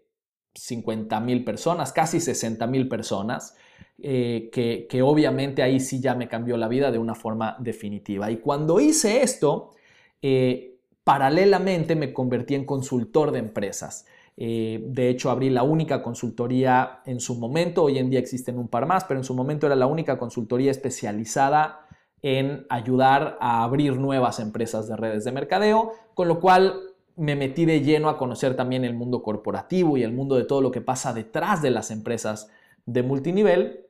50 0.56 1.19
mil 1.19 1.43
personas, 1.43 1.93
casi 1.93 2.19
60 2.19 2.65
mil 2.67 2.88
personas, 2.88 3.56
eh, 3.99 4.49
que, 4.51 4.88
que 4.89 5.03
obviamente 5.03 5.62
ahí 5.62 5.79
sí 5.79 5.99
ya 5.99 6.15
me 6.15 6.27
cambió 6.27 6.58
la 6.58 6.67
vida 6.67 6.89
de 6.91 6.97
una 6.97 7.13
forma 7.13 7.56
definitiva. 7.60 8.32
Y 8.32 8.38
cuando 8.38 8.79
hice 8.79 9.21
esto, 9.21 9.75
eh, 10.21 10.72
Paralelamente 11.04 11.96
me 11.96 12.13
convertí 12.13 12.56
en 12.56 12.66
consultor 12.66 13.32
de 13.32 13.39
empresas. 13.39 14.06
Eh, 14.38 14.84
de 14.88 15.10
hecho, 15.10 15.30
abrí 15.30 15.50
la 15.50 15.63
única 15.63 16.02
consultoría 16.02 17.02
en 17.06 17.20
su 17.20 17.36
momento, 17.36 17.84
hoy 17.84 18.00
en 18.00 18.10
día 18.10 18.20
existen 18.20 18.58
un 18.58 18.68
par 18.68 18.86
más, 18.86 19.04
pero 19.04 19.20
en 19.20 19.24
su 19.24 19.36
momento 19.36 19.68
era 19.68 19.76
la 19.76 19.86
única 19.86 20.18
consultoría 20.18 20.72
especializada 20.72 21.88
en 22.22 22.66
ayudar 22.70 23.38
a 23.42 23.63
abrir 23.63 23.98
nuevas 23.98 24.39
empresas 24.39 24.88
de 24.88 24.96
redes 24.96 25.26
de 25.26 25.34
mercadeo, 25.34 25.92
con 26.13 26.28
lo 26.28 26.39
cual 26.39 26.80
me 27.16 27.36
metí 27.36 27.66
de 27.66 27.82
lleno 27.82 28.10
a 28.10 28.18
conocer 28.18 28.56
también 28.56 28.86
el 28.86 28.94
mundo 28.94 29.22
corporativo 29.22 29.98
y 29.98 30.04
el 30.04 30.13
mundo 30.13 30.36
de 30.36 30.46
todo 30.46 30.62
lo 30.62 30.72
que 30.72 30.82
pasa 30.82 31.13
detrás 31.13 31.62
de 31.62 31.70
las 31.70 31.92
empresas 31.92 32.50
de 32.86 33.04
multinivel. 33.04 33.86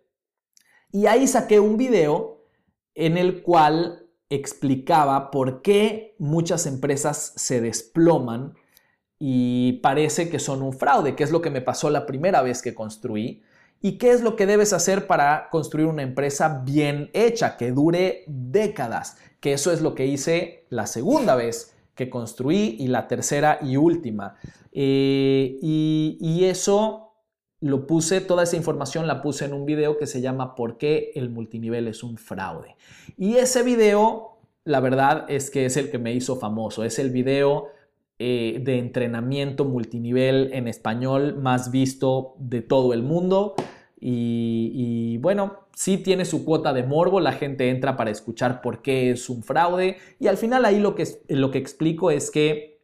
Y 0.92 1.06
ahí 1.06 1.28
saqué 1.28 1.60
un 1.60 1.78
video 1.78 2.44
en 2.96 3.18
el 3.18 3.44
cual 3.44 4.03
explicaba 4.36 5.32
por 5.32 5.62
qué 5.62 6.16
muchas 6.18 6.66
empresas 6.66 7.34
se 7.36 7.62
desploman 7.62 8.56
y 9.20 9.74
parece 9.84 10.30
que 10.30 10.40
son 10.40 10.62
un 10.62 10.74
fraude, 10.74 11.16
que 11.16 11.24
es 11.24 11.32
lo 11.32 11.42
que 11.42 11.50
me 11.50 11.62
pasó 11.62 11.90
la 11.90 12.06
primera 12.06 12.42
vez 12.42 12.62
que 12.62 12.74
construí. 12.74 13.44
¿Y 13.82 13.98
qué 13.98 14.12
es 14.12 14.22
lo 14.22 14.36
que 14.36 14.46
debes 14.46 14.74
hacer 14.74 15.08
para 15.08 15.50
construir 15.50 15.88
una 15.88 16.04
empresa 16.04 16.62
bien 16.66 17.10
hecha, 17.14 17.58
que 17.58 17.72
dure 17.72 18.24
décadas? 18.28 19.18
Que 19.40 19.54
eso 19.54 19.72
es 19.72 19.82
lo 19.82 19.94
que 19.94 20.06
hice 20.06 20.66
la 20.70 20.88
segunda 20.88 21.36
vez 21.36 21.76
que 21.96 22.10
construí 22.10 22.78
y 22.80 22.88
la 22.88 23.08
tercera 23.08 23.60
y 23.62 23.78
última. 23.78 24.36
Eh, 24.72 25.58
y, 25.62 26.18
y 26.20 26.46
eso 26.46 27.03
lo 27.64 27.88
puse, 27.88 28.20
toda 28.20 28.44
esa 28.44 28.58
información 28.58 29.08
la 29.08 29.22
puse 29.22 29.46
en 29.46 29.54
un 29.54 29.66
video 29.66 29.98
que 29.98 30.06
se 30.06 30.20
llama 30.20 30.54
¿Por 30.54 30.78
qué 30.78 31.14
el 31.16 31.30
multinivel 31.30 31.88
es 31.88 32.04
un 32.04 32.18
fraude? 32.18 32.76
Y 33.18 33.36
ese 33.36 33.64
video, 33.64 34.38
la 34.66 34.82
verdad 34.82 35.26
es 35.30 35.50
que 35.50 35.66
es 35.66 35.78
el 35.78 35.90
que 35.90 35.98
me 35.98 36.14
hizo 36.14 36.36
famoso. 36.36 36.84
Es 36.84 37.00
el 37.00 37.10
video 37.10 37.68
eh, 38.20 38.60
de 38.62 38.80
entrenamiento 38.80 39.64
multinivel 39.64 40.50
en 40.52 40.68
español 40.68 41.38
más 41.38 41.72
visto 41.72 42.36
de 42.38 42.62
todo 42.62 42.92
el 42.92 43.02
mundo. 43.02 43.56
Y, 43.98 45.18
bueno, 45.20 45.60
sí 45.74 45.98
tiene 45.98 46.26
su 46.26 46.44
cuota 46.44 46.74
de 46.74 46.84
morbo, 46.84 47.22
la 47.22 47.32
gente 47.32 47.70
entra 47.70 47.96
para 47.96 48.12
escuchar 48.12 48.60
por 48.60 48.82
qué 48.82 49.12
es 49.12 49.30
un 49.30 49.42
fraude 49.42 49.96
y 50.20 50.28
al 50.28 50.36
final 50.36 50.66
ahí 50.66 50.82
lo 50.82 50.96
que, 50.96 51.08
lo 51.30 51.50
que 51.52 51.60
explico 51.60 52.12
es 52.12 52.30
que 52.30 52.82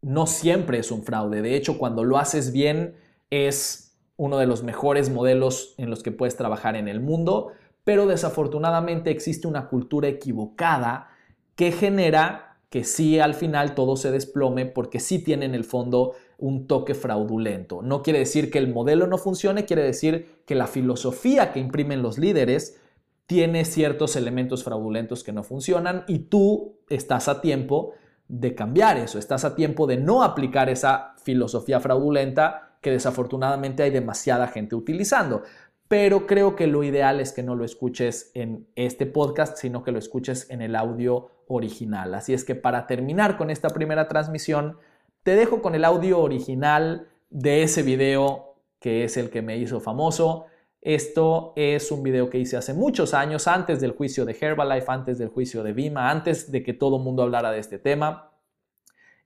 no 0.00 0.26
siempre 0.26 0.78
es 0.78 0.90
un 0.90 1.02
fraude, 1.02 1.42
de 1.42 1.54
hecho 1.54 1.76
cuando 1.76 2.02
lo 2.02 2.16
haces 2.16 2.50
bien 2.50 2.94
es 3.28 3.87
uno 4.18 4.36
de 4.36 4.46
los 4.46 4.62
mejores 4.62 5.10
modelos 5.10 5.74
en 5.78 5.88
los 5.88 6.02
que 6.02 6.12
puedes 6.12 6.36
trabajar 6.36 6.76
en 6.76 6.88
el 6.88 7.00
mundo, 7.00 7.52
pero 7.84 8.06
desafortunadamente 8.06 9.10
existe 9.10 9.46
una 9.46 9.68
cultura 9.68 10.08
equivocada 10.08 11.08
que 11.54 11.72
genera 11.72 12.58
que 12.68 12.84
sí 12.84 13.18
al 13.18 13.32
final 13.32 13.74
todo 13.74 13.96
se 13.96 14.10
desplome 14.10 14.66
porque 14.66 15.00
sí 15.00 15.20
tiene 15.20 15.46
en 15.46 15.54
el 15.54 15.64
fondo 15.64 16.12
un 16.36 16.66
toque 16.66 16.94
fraudulento. 16.94 17.80
No 17.80 18.02
quiere 18.02 18.18
decir 18.18 18.50
que 18.50 18.58
el 18.58 18.72
modelo 18.72 19.06
no 19.06 19.18
funcione, 19.18 19.64
quiere 19.64 19.82
decir 19.82 20.42
que 20.44 20.56
la 20.56 20.66
filosofía 20.66 21.52
que 21.52 21.60
imprimen 21.60 22.02
los 22.02 22.18
líderes 22.18 22.78
tiene 23.26 23.64
ciertos 23.64 24.16
elementos 24.16 24.64
fraudulentos 24.64 25.22
que 25.22 25.32
no 25.32 25.44
funcionan 25.44 26.04
y 26.08 26.18
tú 26.18 26.76
estás 26.88 27.28
a 27.28 27.40
tiempo 27.40 27.92
de 28.26 28.54
cambiar 28.54 28.98
eso, 28.98 29.18
estás 29.18 29.44
a 29.44 29.54
tiempo 29.54 29.86
de 29.86 29.96
no 29.96 30.22
aplicar 30.22 30.68
esa 30.68 31.14
filosofía 31.22 31.80
fraudulenta 31.80 32.67
que 32.80 32.90
desafortunadamente 32.90 33.82
hay 33.82 33.90
demasiada 33.90 34.48
gente 34.48 34.74
utilizando. 34.74 35.42
Pero 35.88 36.26
creo 36.26 36.54
que 36.54 36.66
lo 36.66 36.84
ideal 36.84 37.18
es 37.18 37.32
que 37.32 37.42
no 37.42 37.54
lo 37.54 37.64
escuches 37.64 38.30
en 38.34 38.66
este 38.76 39.06
podcast, 39.06 39.56
sino 39.56 39.82
que 39.82 39.92
lo 39.92 39.98
escuches 39.98 40.50
en 40.50 40.60
el 40.60 40.76
audio 40.76 41.30
original. 41.48 42.14
Así 42.14 42.34
es 42.34 42.44
que 42.44 42.54
para 42.54 42.86
terminar 42.86 43.38
con 43.38 43.50
esta 43.50 43.70
primera 43.70 44.06
transmisión, 44.06 44.76
te 45.22 45.34
dejo 45.34 45.62
con 45.62 45.74
el 45.74 45.84
audio 45.84 46.20
original 46.20 47.08
de 47.30 47.62
ese 47.62 47.82
video 47.82 48.48
que 48.80 49.04
es 49.04 49.16
el 49.16 49.30
que 49.30 49.42
me 49.42 49.56
hizo 49.56 49.80
famoso. 49.80 50.46
Esto 50.80 51.52
es 51.56 51.90
un 51.90 52.02
video 52.02 52.30
que 52.30 52.38
hice 52.38 52.56
hace 52.56 52.72
muchos 52.72 53.12
años, 53.12 53.48
antes 53.48 53.80
del 53.80 53.92
juicio 53.92 54.24
de 54.24 54.36
Herbalife, 54.38 54.86
antes 54.88 55.18
del 55.18 55.28
juicio 55.28 55.62
de 55.62 55.72
Vima, 55.72 56.10
antes 56.10 56.52
de 56.52 56.62
que 56.62 56.74
todo 56.74 56.98
el 56.98 57.02
mundo 57.02 57.22
hablara 57.22 57.50
de 57.50 57.58
este 57.58 57.78
tema. 57.78 58.30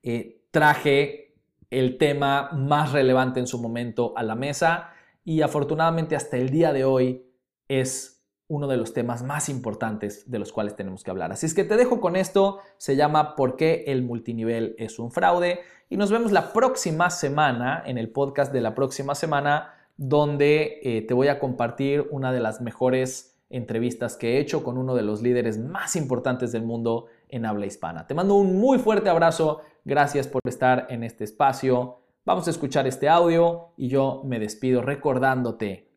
Eh, 0.01 0.41
traje 0.49 1.22
el 1.79 1.97
tema 1.97 2.51
más 2.53 2.91
relevante 2.91 3.39
en 3.39 3.47
su 3.47 3.61
momento 3.61 4.13
a 4.15 4.23
la 4.23 4.35
mesa 4.35 4.91
y 5.25 5.41
afortunadamente 5.41 6.15
hasta 6.15 6.37
el 6.37 6.49
día 6.49 6.73
de 6.73 6.85
hoy 6.85 7.25
es 7.67 8.13
uno 8.47 8.67
de 8.67 8.77
los 8.77 8.93
temas 8.93 9.23
más 9.23 9.49
importantes 9.49 10.29
de 10.29 10.37
los 10.37 10.51
cuales 10.51 10.75
tenemos 10.75 11.03
que 11.03 11.11
hablar. 11.11 11.31
Así 11.31 11.45
es 11.45 11.53
que 11.53 11.63
te 11.63 11.77
dejo 11.77 11.99
con 11.99 12.15
esto, 12.15 12.59
se 12.77 12.95
llama 12.95 13.35
¿Por 13.35 13.55
qué 13.55 13.85
el 13.87 14.03
multinivel 14.03 14.75
es 14.77 14.99
un 14.99 15.11
fraude? 15.11 15.61
Y 15.89 15.97
nos 15.97 16.11
vemos 16.11 16.31
la 16.31 16.53
próxima 16.53 17.09
semana, 17.09 17.81
en 17.85 17.97
el 17.97 18.11
podcast 18.11 18.53
de 18.53 18.61
la 18.61 18.75
próxima 18.75 19.15
semana, 19.15 19.73
donde 19.97 20.79
eh, 20.83 21.01
te 21.01 21.13
voy 21.13 21.29
a 21.29 21.39
compartir 21.39 22.07
una 22.11 22.31
de 22.31 22.39
las 22.41 22.61
mejores 22.61 23.39
entrevistas 23.49 24.17
que 24.17 24.33
he 24.33 24.39
hecho 24.39 24.63
con 24.63 24.77
uno 24.77 24.95
de 24.95 25.03
los 25.03 25.21
líderes 25.21 25.59
más 25.59 25.95
importantes 25.95 26.51
del 26.51 26.63
mundo 26.63 27.05
en 27.33 27.45
habla 27.45 27.65
hispana. 27.65 28.05
Te 28.05 28.13
mando 28.13 28.35
un 28.35 28.59
muy 28.59 28.77
fuerte 28.77 29.09
abrazo, 29.09 29.61
gracias 29.83 30.27
por 30.27 30.41
estar 30.45 30.85
en 30.89 31.03
este 31.03 31.23
espacio. 31.23 31.99
Vamos 32.25 32.47
a 32.47 32.51
escuchar 32.51 32.85
este 32.85 33.09
audio 33.09 33.73
y 33.75 33.87
yo 33.89 34.21
me 34.23 34.39
despido 34.39 34.81
recordándote 34.81 35.91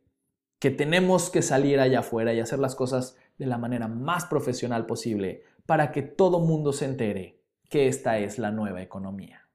que 0.59 0.71
tenemos 0.71 1.29
que 1.29 1.43
salir 1.43 1.79
allá 1.79 2.01
afuera 2.01 2.33
y 2.33 2.41
hacer 2.41 2.59
las 2.59 2.75
cosas 2.75 3.19
de 3.37 3.45
la 3.45 3.59
manera 3.59 3.87
más 3.87 4.25
profesional 4.25 4.87
posible 4.87 5.43
para 5.67 5.93
que 5.93 6.03
todo 6.03 6.41
mundo 6.41 6.73
se 6.73 6.87
entere 6.87 7.43
que 7.69 7.87
esta 7.87 8.19
es 8.19 8.39
la 8.39 8.51
nueva 8.51 8.81
economía. 8.81 9.46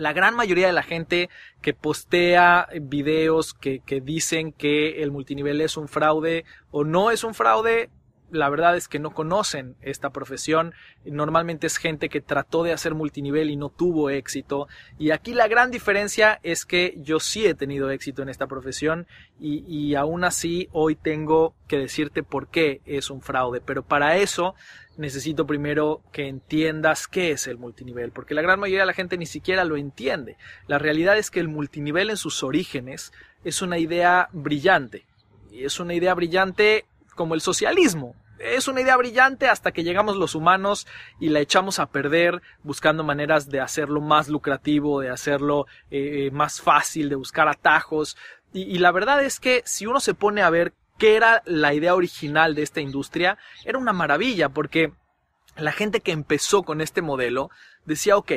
La 0.00 0.14
gran 0.14 0.34
mayoría 0.34 0.66
de 0.66 0.72
la 0.72 0.82
gente 0.82 1.28
que 1.60 1.74
postea 1.74 2.68
videos 2.80 3.52
que, 3.52 3.80
que 3.80 4.00
dicen 4.00 4.50
que 4.50 5.02
el 5.02 5.10
multinivel 5.10 5.60
es 5.60 5.76
un 5.76 5.88
fraude 5.88 6.46
o 6.70 6.84
no 6.84 7.10
es 7.10 7.22
un 7.22 7.34
fraude, 7.34 7.90
la 8.30 8.48
verdad 8.48 8.76
es 8.76 8.88
que 8.88 8.98
no 8.98 9.10
conocen 9.10 9.76
esta 9.80 10.10
profesión. 10.10 10.74
Normalmente 11.04 11.66
es 11.66 11.76
gente 11.76 12.08
que 12.08 12.20
trató 12.20 12.62
de 12.62 12.72
hacer 12.72 12.94
multinivel 12.94 13.50
y 13.50 13.56
no 13.56 13.68
tuvo 13.68 14.10
éxito. 14.10 14.68
Y 14.98 15.10
aquí 15.10 15.34
la 15.34 15.48
gran 15.48 15.70
diferencia 15.70 16.40
es 16.42 16.64
que 16.64 16.94
yo 16.98 17.20
sí 17.20 17.46
he 17.46 17.54
tenido 17.54 17.90
éxito 17.90 18.22
en 18.22 18.28
esta 18.28 18.46
profesión 18.46 19.06
y, 19.38 19.94
aún 19.94 20.24
así 20.24 20.68
hoy 20.72 20.94
tengo 20.94 21.54
que 21.66 21.78
decirte 21.78 22.22
por 22.22 22.48
qué 22.48 22.80
es 22.86 23.10
un 23.10 23.22
fraude. 23.22 23.60
Pero 23.60 23.82
para 23.82 24.16
eso 24.16 24.54
necesito 24.96 25.46
primero 25.46 26.02
que 26.12 26.28
entiendas 26.28 27.08
qué 27.08 27.32
es 27.32 27.46
el 27.46 27.56
multinivel, 27.56 28.12
porque 28.12 28.34
la 28.34 28.42
gran 28.42 28.60
mayoría 28.60 28.80
de 28.80 28.86
la 28.86 28.92
gente 28.92 29.16
ni 29.16 29.26
siquiera 29.26 29.64
lo 29.64 29.76
entiende. 29.76 30.36
La 30.66 30.78
realidad 30.78 31.16
es 31.16 31.30
que 31.30 31.40
el 31.40 31.48
multinivel 31.48 32.10
en 32.10 32.16
sus 32.16 32.42
orígenes 32.42 33.12
es 33.44 33.62
una 33.62 33.78
idea 33.78 34.28
brillante. 34.32 35.06
Y 35.50 35.64
es 35.64 35.80
una 35.80 35.94
idea 35.94 36.14
brillante 36.14 36.84
como 37.14 37.34
el 37.34 37.40
socialismo. 37.40 38.14
Es 38.40 38.68
una 38.68 38.80
idea 38.80 38.96
brillante 38.96 39.48
hasta 39.48 39.70
que 39.70 39.84
llegamos 39.84 40.16
los 40.16 40.34
humanos 40.34 40.86
y 41.18 41.28
la 41.28 41.40
echamos 41.40 41.78
a 41.78 41.90
perder 41.90 42.40
buscando 42.62 43.04
maneras 43.04 43.50
de 43.50 43.60
hacerlo 43.60 44.00
más 44.00 44.28
lucrativo, 44.30 45.00
de 45.00 45.10
hacerlo 45.10 45.66
eh, 45.90 46.30
más 46.32 46.62
fácil, 46.62 47.10
de 47.10 47.16
buscar 47.16 47.48
atajos. 47.48 48.16
Y, 48.54 48.78
la 48.78 48.92
verdad 48.92 49.22
es 49.22 49.40
que 49.40 49.62
si 49.66 49.86
uno 49.86 50.00
se 50.00 50.14
pone 50.14 50.40
a 50.40 50.48
ver 50.48 50.72
qué 50.98 51.16
era 51.16 51.42
la 51.44 51.74
idea 51.74 51.94
original 51.94 52.54
de 52.54 52.62
esta 52.62 52.80
industria, 52.80 53.36
era 53.66 53.78
una 53.78 53.92
maravilla 53.92 54.48
porque 54.48 54.92
la 55.56 55.72
gente 55.72 56.00
que 56.00 56.12
empezó 56.12 56.62
con 56.62 56.80
este 56.80 57.02
modelo 57.02 57.50
decía, 57.84 58.16
ok, 58.16 58.32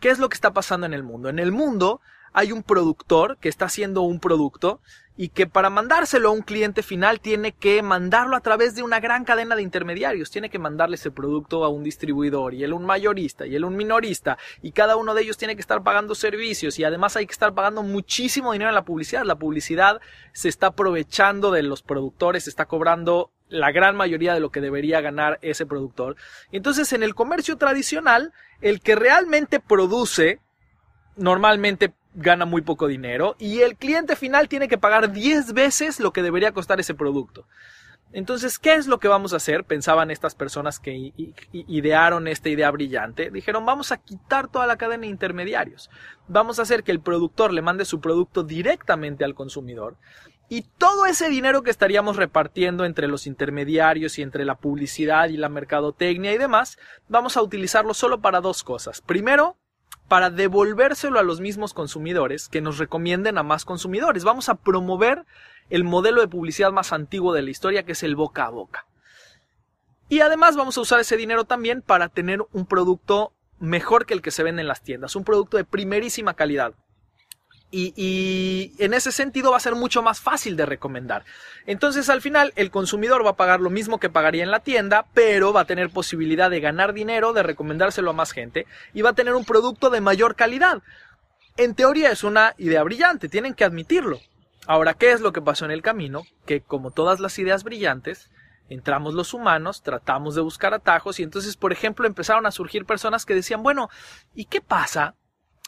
¿qué 0.00 0.10
es 0.10 0.18
lo 0.18 0.28
que 0.28 0.34
está 0.34 0.52
pasando 0.52 0.84
en 0.84 0.94
el 0.94 1.04
mundo? 1.04 1.28
En 1.28 1.38
el 1.38 1.52
mundo 1.52 2.00
hay 2.34 2.52
un 2.52 2.62
productor 2.62 3.38
que 3.38 3.48
está 3.48 3.66
haciendo 3.66 4.02
un 4.02 4.18
producto 4.18 4.80
y 5.16 5.28
que 5.28 5.46
para 5.46 5.70
mandárselo 5.70 6.30
a 6.30 6.32
un 6.32 6.42
cliente 6.42 6.82
final 6.82 7.20
tiene 7.20 7.52
que 7.52 7.80
mandarlo 7.82 8.34
a 8.34 8.40
través 8.40 8.74
de 8.74 8.82
una 8.82 8.98
gran 8.98 9.24
cadena 9.24 9.54
de 9.54 9.62
intermediarios, 9.62 10.32
tiene 10.32 10.50
que 10.50 10.58
mandarle 10.58 10.96
ese 10.96 11.12
producto 11.12 11.64
a 11.64 11.68
un 11.68 11.84
distribuidor 11.84 12.52
y 12.52 12.64
él 12.64 12.72
un 12.72 12.84
mayorista 12.84 13.46
y 13.46 13.54
él 13.54 13.64
un 13.64 13.76
minorista 13.76 14.36
y 14.62 14.72
cada 14.72 14.96
uno 14.96 15.14
de 15.14 15.22
ellos 15.22 15.36
tiene 15.36 15.54
que 15.54 15.60
estar 15.60 15.84
pagando 15.84 16.16
servicios 16.16 16.76
y 16.80 16.84
además 16.84 17.14
hay 17.14 17.26
que 17.26 17.32
estar 17.32 17.54
pagando 17.54 17.84
muchísimo 17.84 18.52
dinero 18.52 18.70
en 18.70 18.74
la 18.74 18.84
publicidad. 18.84 19.24
La 19.24 19.38
publicidad 19.38 20.00
se 20.32 20.48
está 20.48 20.68
aprovechando 20.68 21.52
de 21.52 21.62
los 21.62 21.82
productores, 21.82 22.44
se 22.44 22.50
está 22.50 22.66
cobrando 22.66 23.30
la 23.48 23.70
gran 23.70 23.94
mayoría 23.94 24.34
de 24.34 24.40
lo 24.40 24.50
que 24.50 24.60
debería 24.60 25.00
ganar 25.00 25.38
ese 25.40 25.66
productor. 25.66 26.16
Entonces 26.50 26.92
en 26.92 27.04
el 27.04 27.14
comercio 27.14 27.56
tradicional, 27.56 28.32
el 28.60 28.80
que 28.80 28.96
realmente 28.96 29.60
produce 29.60 30.40
normalmente 31.16 31.92
gana 32.14 32.44
muy 32.44 32.62
poco 32.62 32.86
dinero 32.86 33.36
y 33.38 33.60
el 33.60 33.76
cliente 33.76 34.16
final 34.16 34.48
tiene 34.48 34.68
que 34.68 34.78
pagar 34.78 35.12
10 35.12 35.52
veces 35.52 36.00
lo 36.00 36.12
que 36.12 36.22
debería 36.22 36.52
costar 36.52 36.80
ese 36.80 36.94
producto. 36.94 37.46
Entonces, 38.12 38.60
¿qué 38.60 38.74
es 38.74 38.86
lo 38.86 39.00
que 39.00 39.08
vamos 39.08 39.32
a 39.32 39.38
hacer? 39.38 39.64
Pensaban 39.64 40.12
estas 40.12 40.36
personas 40.36 40.78
que 40.78 41.12
idearon 41.52 42.28
esta 42.28 42.48
idea 42.48 42.70
brillante. 42.70 43.28
Dijeron, 43.32 43.66
vamos 43.66 43.90
a 43.90 43.96
quitar 43.96 44.46
toda 44.46 44.68
la 44.68 44.76
cadena 44.76 45.00
de 45.00 45.08
intermediarios. 45.08 45.90
Vamos 46.28 46.60
a 46.60 46.62
hacer 46.62 46.84
que 46.84 46.92
el 46.92 47.00
productor 47.00 47.52
le 47.52 47.60
mande 47.60 47.84
su 47.84 48.00
producto 48.00 48.44
directamente 48.44 49.24
al 49.24 49.34
consumidor. 49.34 49.96
Y 50.48 50.62
todo 50.78 51.06
ese 51.06 51.28
dinero 51.28 51.64
que 51.64 51.72
estaríamos 51.72 52.16
repartiendo 52.16 52.84
entre 52.84 53.08
los 53.08 53.26
intermediarios 53.26 54.16
y 54.20 54.22
entre 54.22 54.44
la 54.44 54.54
publicidad 54.54 55.28
y 55.30 55.36
la 55.36 55.48
mercadotecnia 55.48 56.32
y 56.32 56.38
demás, 56.38 56.78
vamos 57.08 57.36
a 57.36 57.42
utilizarlo 57.42 57.94
solo 57.94 58.20
para 58.20 58.40
dos 58.40 58.62
cosas. 58.62 59.00
Primero, 59.00 59.56
para 60.08 60.30
devolvérselo 60.30 61.18
a 61.18 61.22
los 61.22 61.40
mismos 61.40 61.72
consumidores 61.74 62.48
que 62.48 62.60
nos 62.60 62.78
recomienden 62.78 63.38
a 63.38 63.42
más 63.42 63.64
consumidores. 63.64 64.24
Vamos 64.24 64.48
a 64.48 64.56
promover 64.56 65.24
el 65.70 65.84
modelo 65.84 66.20
de 66.20 66.28
publicidad 66.28 66.72
más 66.72 66.92
antiguo 66.92 67.32
de 67.32 67.42
la 67.42 67.50
historia, 67.50 67.84
que 67.84 67.92
es 67.92 68.02
el 68.02 68.16
boca 68.16 68.44
a 68.44 68.50
boca. 68.50 68.86
Y 70.08 70.20
además 70.20 70.56
vamos 70.56 70.76
a 70.76 70.82
usar 70.82 71.00
ese 71.00 71.16
dinero 71.16 71.44
también 71.44 71.80
para 71.80 72.08
tener 72.08 72.44
un 72.52 72.66
producto 72.66 73.32
mejor 73.58 74.04
que 74.04 74.14
el 74.14 74.22
que 74.22 74.30
se 74.30 74.42
vende 74.42 74.62
en 74.62 74.68
las 74.68 74.82
tiendas, 74.82 75.16
un 75.16 75.24
producto 75.24 75.56
de 75.56 75.64
primerísima 75.64 76.34
calidad. 76.34 76.74
Y, 77.76 78.72
en 78.78 78.94
ese 78.94 79.10
sentido 79.10 79.50
va 79.50 79.56
a 79.56 79.60
ser 79.60 79.74
mucho 79.74 80.00
más 80.00 80.20
fácil 80.20 80.56
de 80.56 80.64
recomendar. 80.64 81.24
Entonces 81.66 82.08
al 82.08 82.20
final 82.20 82.52
el 82.54 82.70
consumidor 82.70 83.26
va 83.26 83.30
a 83.30 83.36
pagar 83.36 83.60
lo 83.60 83.70
mismo 83.70 83.98
que 83.98 84.10
pagaría 84.10 84.44
en 84.44 84.52
la 84.52 84.60
tienda, 84.60 85.06
pero 85.12 85.52
va 85.52 85.62
a 85.62 85.66
tener 85.66 85.90
posibilidad 85.90 86.50
de 86.50 86.60
ganar 86.60 86.92
dinero, 86.92 87.32
de 87.32 87.42
recomendárselo 87.42 88.10
a 88.10 88.14
más 88.14 88.30
gente 88.30 88.66
y 88.92 89.02
va 89.02 89.10
a 89.10 89.14
tener 89.14 89.34
un 89.34 89.44
producto 89.44 89.90
de 89.90 90.00
mayor 90.00 90.36
calidad. 90.36 90.82
En 91.56 91.74
teoría 91.74 92.12
es 92.12 92.22
una 92.22 92.54
idea 92.58 92.82
brillante, 92.84 93.28
tienen 93.28 93.54
que 93.54 93.64
admitirlo. 93.64 94.20
Ahora, 94.66 94.94
¿qué 94.94 95.10
es 95.10 95.20
lo 95.20 95.32
que 95.32 95.42
pasó 95.42 95.64
en 95.64 95.72
el 95.72 95.82
camino? 95.82 96.22
Que 96.46 96.60
como 96.60 96.92
todas 96.92 97.18
las 97.18 97.38
ideas 97.40 97.64
brillantes, 97.64 98.30
entramos 98.68 99.14
los 99.14 99.34
humanos, 99.34 99.82
tratamos 99.82 100.36
de 100.36 100.42
buscar 100.42 100.74
atajos 100.74 101.18
y 101.18 101.24
entonces, 101.24 101.56
por 101.56 101.72
ejemplo, 101.72 102.06
empezaron 102.06 102.46
a 102.46 102.50
surgir 102.50 102.86
personas 102.86 103.26
que 103.26 103.34
decían, 103.34 103.62
bueno, 103.62 103.90
¿y 104.34 104.44
qué 104.46 104.60
pasa 104.60 105.16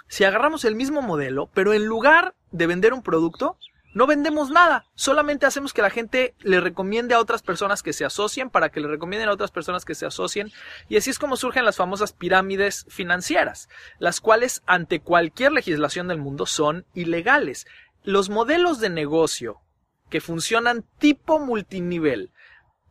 si 0.08 0.24
agarramos 0.24 0.64
el 0.64 0.74
mismo 0.74 1.02
modelo, 1.02 1.50
pero 1.54 1.72
en 1.72 1.86
lugar 1.86 2.34
de 2.50 2.66
vender 2.66 2.94
un 2.94 3.02
producto, 3.02 3.58
no 3.96 4.06
vendemos 4.06 4.50
nada, 4.50 4.84
solamente 4.94 5.46
hacemos 5.46 5.72
que 5.72 5.80
la 5.80 5.88
gente 5.88 6.34
le 6.40 6.60
recomiende 6.60 7.14
a 7.14 7.18
otras 7.18 7.42
personas 7.42 7.82
que 7.82 7.94
se 7.94 8.04
asocien 8.04 8.50
para 8.50 8.68
que 8.68 8.80
le 8.80 8.88
recomienden 8.88 9.30
a 9.30 9.32
otras 9.32 9.50
personas 9.50 9.86
que 9.86 9.94
se 9.94 10.04
asocien 10.04 10.52
y 10.90 10.98
así 10.98 11.08
es 11.08 11.18
como 11.18 11.38
surgen 11.38 11.64
las 11.64 11.76
famosas 11.76 12.12
pirámides 12.12 12.84
financieras, 12.90 13.70
las 13.98 14.20
cuales 14.20 14.62
ante 14.66 15.00
cualquier 15.00 15.52
legislación 15.52 16.08
del 16.08 16.18
mundo 16.18 16.44
son 16.44 16.84
ilegales. 16.92 17.66
Los 18.02 18.28
modelos 18.28 18.80
de 18.80 18.90
negocio 18.90 19.62
que 20.10 20.20
funcionan 20.20 20.84
tipo 20.98 21.38
multinivel, 21.38 22.32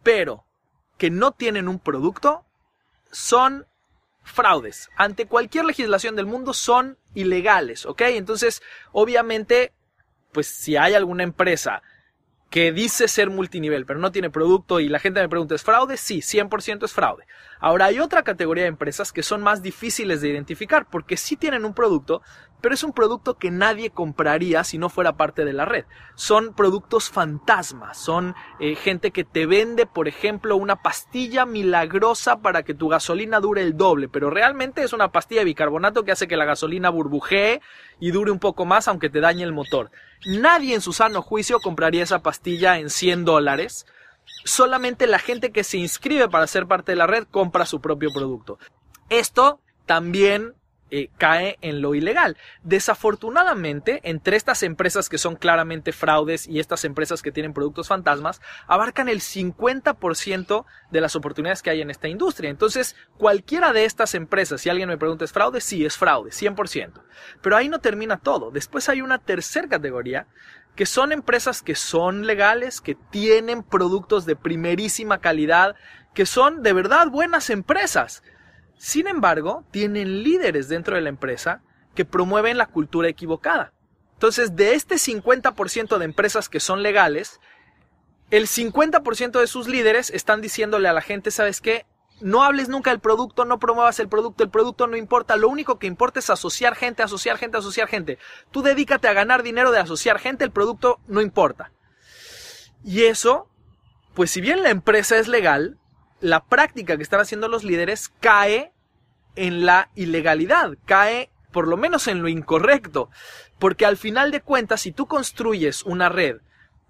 pero 0.02 0.48
que 0.98 1.12
no 1.12 1.34
tienen 1.34 1.68
un 1.68 1.78
producto, 1.78 2.46
son 3.12 3.68
fraudes. 4.26 4.90
Ante 4.98 5.28
cualquier 5.28 5.64
legislación 5.66 6.16
del 6.16 6.26
mundo 6.26 6.54
son 6.54 6.98
ilegales, 7.14 7.86
¿ok? 7.86 8.02
Entonces, 8.02 8.62
obviamente, 8.92 9.72
pues 10.34 10.48
si 10.48 10.76
hay 10.76 10.96
alguna 10.96 11.24
empresa 11.24 11.82
que 12.50 12.72
dice 12.72 13.08
ser 13.08 13.30
multinivel, 13.30 13.86
pero 13.86 14.00
no 14.00 14.12
tiene 14.12 14.30
producto 14.30 14.80
y 14.80 14.90
la 14.90 15.00
gente 15.00 15.22
me 15.22 15.30
pregunta, 15.30 15.56
¿es 15.56 15.64
fraude? 15.64 15.98
Sí, 15.98 16.22
100% 16.22 16.86
es 16.86 16.94
fraude. 16.94 17.26
Ahora 17.60 17.86
hay 17.86 18.00
otra 18.00 18.24
categoría 18.24 18.64
de 18.64 18.70
empresas 18.70 19.12
que 19.12 19.24
son 19.24 19.42
más 19.42 19.62
difíciles 19.62 20.22
de 20.22 20.30
identificar 20.30 20.88
porque 20.90 21.18
sí 21.18 21.36
tienen 21.36 21.66
un 21.66 21.74
producto, 21.74 22.22
pero 22.62 22.74
es 22.74 22.84
un 22.84 22.94
producto 22.94 23.38
que 23.38 23.52
nadie 23.52 23.92
compraría 23.92 24.64
si 24.64 24.78
no 24.78 24.90
fuera 24.90 25.18
parte 25.18 25.46
de 25.46 25.54
la 25.54 25.66
red. 25.66 25.86
Son 26.16 26.54
productos 26.54 27.10
fantasmas, 27.10 27.98
son 27.98 28.34
eh, 28.60 28.76
gente 28.76 29.12
que 29.12 29.24
te 29.24 29.46
vende, 29.46 29.86
por 29.86 30.08
ejemplo, 30.08 30.56
una 30.56 30.78
pastilla 30.78 31.46
milagrosa 31.46 32.38
para 32.38 32.64
que 32.64 32.74
tu 32.74 32.88
gasolina 32.88 33.40
dure 33.40 33.62
el 33.62 33.78
doble, 33.78 34.10
pero 34.10 34.30
realmente 34.30 34.84
es 34.84 34.94
una 34.94 35.12
pastilla 35.12 35.42
de 35.42 35.46
bicarbonato 35.46 36.04
que 36.04 36.12
hace 36.12 36.28
que 36.28 36.38
la 36.38 36.46
gasolina 36.46 36.90
burbujee 36.90 37.62
y 38.00 38.12
dure 38.12 38.32
un 38.32 38.40
poco 38.40 38.66
más 38.66 38.88
aunque 38.88 39.10
te 39.10 39.20
dañe 39.20 39.44
el 39.44 39.54
motor. 39.54 39.92
Nadie 40.26 40.74
en 40.74 40.82
su 40.82 40.92
sano 40.92 41.22
juicio 41.22 41.60
compraría 41.60 42.04
esa 42.04 42.24
pastilla 42.24 42.80
en 42.80 42.90
100 42.90 43.26
dólares. 43.26 43.86
Solamente 44.44 45.08
la 45.08 45.20
gente 45.20 45.52
que 45.52 45.64
se 45.64 45.78
inscribe 45.78 46.30
para 46.30 46.48
ser 46.48 46.68
parte 46.68 46.92
de 46.92 46.98
la 46.98 47.08
red 47.08 47.26
compra 47.30 47.66
su 47.66 47.82
propio 47.82 48.12
producto. 48.14 48.60
Esto 49.10 49.60
también 49.86 50.54
eh, 50.92 51.10
cae 51.18 51.58
en 51.62 51.82
lo 51.82 51.96
ilegal. 51.96 52.38
Desafortunadamente, 52.62 54.02
entre 54.04 54.38
estas 54.38 54.62
empresas 54.62 55.10
que 55.10 55.18
son 55.18 55.36
claramente 55.36 55.92
fraudes 55.92 56.48
y 56.48 56.60
estas 56.60 56.86
empresas 56.86 57.24
que 57.24 57.32
tienen 57.32 57.54
productos 57.54 57.88
fantasmas, 57.88 58.40
abarcan 58.68 59.10
el 59.10 59.20
50% 59.20 60.66
de 60.92 61.02
las 61.02 61.16
oportunidades 61.16 61.64
que 61.64 61.72
hay 61.72 61.82
en 61.82 61.90
esta 61.90 62.08
industria. 62.08 62.52
Entonces, 62.52 62.96
cualquiera 63.18 63.74
de 63.74 63.86
estas 63.86 64.14
empresas, 64.14 64.62
si 64.62 64.70
alguien 64.70 64.88
me 64.88 64.98
pregunta, 65.00 65.26
¿es 65.26 65.34
fraude? 65.34 65.60
Sí, 65.60 65.84
es 65.84 65.98
fraude, 65.98 66.30
100%. 66.30 67.02
Pero 67.42 67.58
ahí 67.58 67.68
no 67.68 67.80
termina 67.80 68.18
todo. 68.18 68.52
Después 68.52 68.88
hay 68.88 69.02
una 69.02 69.18
tercera 69.18 69.68
categoría 69.68 70.28
que 70.76 70.86
son 70.86 71.12
empresas 71.12 71.62
que 71.62 71.76
son 71.76 72.26
legales, 72.26 72.82
que 72.82 72.96
tienen 72.96 73.64
productos 73.64 74.26
de 74.26 74.36
primerísima 74.36 75.20
calidad, 75.20 75.76
que 76.14 76.26
son 76.26 76.64
de 76.64 76.74
verdad 76.74 77.10
buenas 77.10 77.50
empresas 77.50 78.22
sin 78.78 79.08
embargo, 79.08 79.64
tienen 79.72 80.24
líderes 80.24 80.68
dentro 80.68 80.96
de 80.96 81.02
la 81.02 81.10
empresa 81.10 81.62
que 81.94 82.06
promueven 82.06 82.58
la 82.58 82.68
cultura 82.68 83.08
equivocada. 83.08 83.72
Entonces, 84.14 84.56
de 84.56 84.74
este 84.74 84.96
50% 84.96 85.98
de 85.98 86.06
empresas 86.06 86.50
que 86.50 86.60
son 86.60 86.84
legales, 86.84 87.40
el 88.32 88.48
50% 88.48 89.40
de 89.40 89.48
sus 89.48 89.68
líderes 89.68 90.10
están 90.10 90.42
diciéndole 90.42 90.88
a 90.88 90.94
la 90.94 91.02
gente, 91.02 91.32
¿sabes 91.32 91.62
qué? 91.62 91.86
No 92.22 92.44
hables 92.44 92.70
nunca 92.70 92.92
del 92.92 93.00
producto, 93.00 93.44
no 93.46 93.60
promuevas 93.60 94.00
el 94.00 94.08
producto, 94.08 94.44
el 94.44 94.50
producto 94.50 94.88
no 94.88 94.96
importa, 94.96 95.36
lo 95.36 95.50
único 95.50 95.80
que 95.80 95.88
importa 95.88 96.20
es 96.20 96.30
asociar 96.30 96.76
gente, 96.76 97.04
asociar 97.04 97.38
gente, 97.38 97.58
asociar 97.58 97.88
gente. 97.88 98.18
Tú 98.52 98.62
dedícate 98.62 99.08
a 99.08 99.14
ganar 99.14 99.44
dinero 99.44 99.72
de 99.72 99.80
asociar 99.80 100.20
gente, 100.20 100.46
el 100.46 100.52
producto 100.52 101.00
no 101.08 101.22
importa. 101.22 101.72
Y 102.84 103.04
eso, 103.04 103.50
pues 104.14 104.32
si 104.32 104.40
bien 104.40 104.64
la 104.64 104.70
empresa 104.70 105.18
es 105.18 105.28
legal, 105.28 105.78
la 106.22 106.46
práctica 106.46 106.96
que 106.96 107.04
están 107.04 107.20
haciendo 107.20 107.48
los 107.48 107.64
líderes 107.64 108.10
cae 108.22 108.72
en 109.36 109.66
la 109.66 109.90
ilegalidad, 109.96 110.78
cae 110.86 111.32
por 111.52 111.68
lo 111.68 111.78
menos 111.78 112.08
en 112.08 112.22
lo 112.22 112.28
incorrecto, 112.28 113.10
porque 113.60 113.86
al 113.86 113.98
final 113.98 114.32
de 114.32 114.42
cuentas, 114.42 114.82
si 114.82 114.92
tú 114.92 115.08
construyes 115.08 115.84
una 115.84 116.10
red 116.10 116.38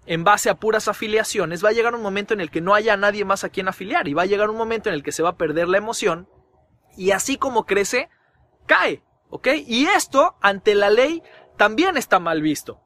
en 0.06 0.24
base 0.24 0.50
a 0.50 0.56
puras 0.56 0.88
afiliaciones, 0.88 1.64
va 1.64 1.70
a 1.70 1.72
llegar 1.72 1.94
un 1.94 2.02
momento 2.02 2.34
en 2.34 2.40
el 2.40 2.50
que 2.50 2.60
no 2.60 2.74
haya 2.74 2.96
nadie 2.96 3.24
más 3.24 3.44
a 3.44 3.48
quien 3.48 3.68
afiliar 3.68 4.08
y 4.08 4.14
va 4.14 4.22
a 4.22 4.26
llegar 4.26 4.50
un 4.50 4.56
momento 4.56 4.88
en 4.88 4.94
el 4.94 5.02
que 5.02 5.12
se 5.12 5.22
va 5.22 5.30
a 5.30 5.36
perder 5.36 5.68
la 5.68 5.78
emoción 5.78 6.28
y 6.96 7.10
así 7.10 7.36
como 7.36 7.66
crece, 7.66 8.08
cae, 8.66 9.02
¿ok? 9.28 9.48
Y 9.66 9.86
esto 9.86 10.36
ante 10.40 10.74
la 10.74 10.90
ley 10.90 11.22
también 11.56 11.96
está 11.96 12.18
mal 12.20 12.42
visto. 12.42 12.80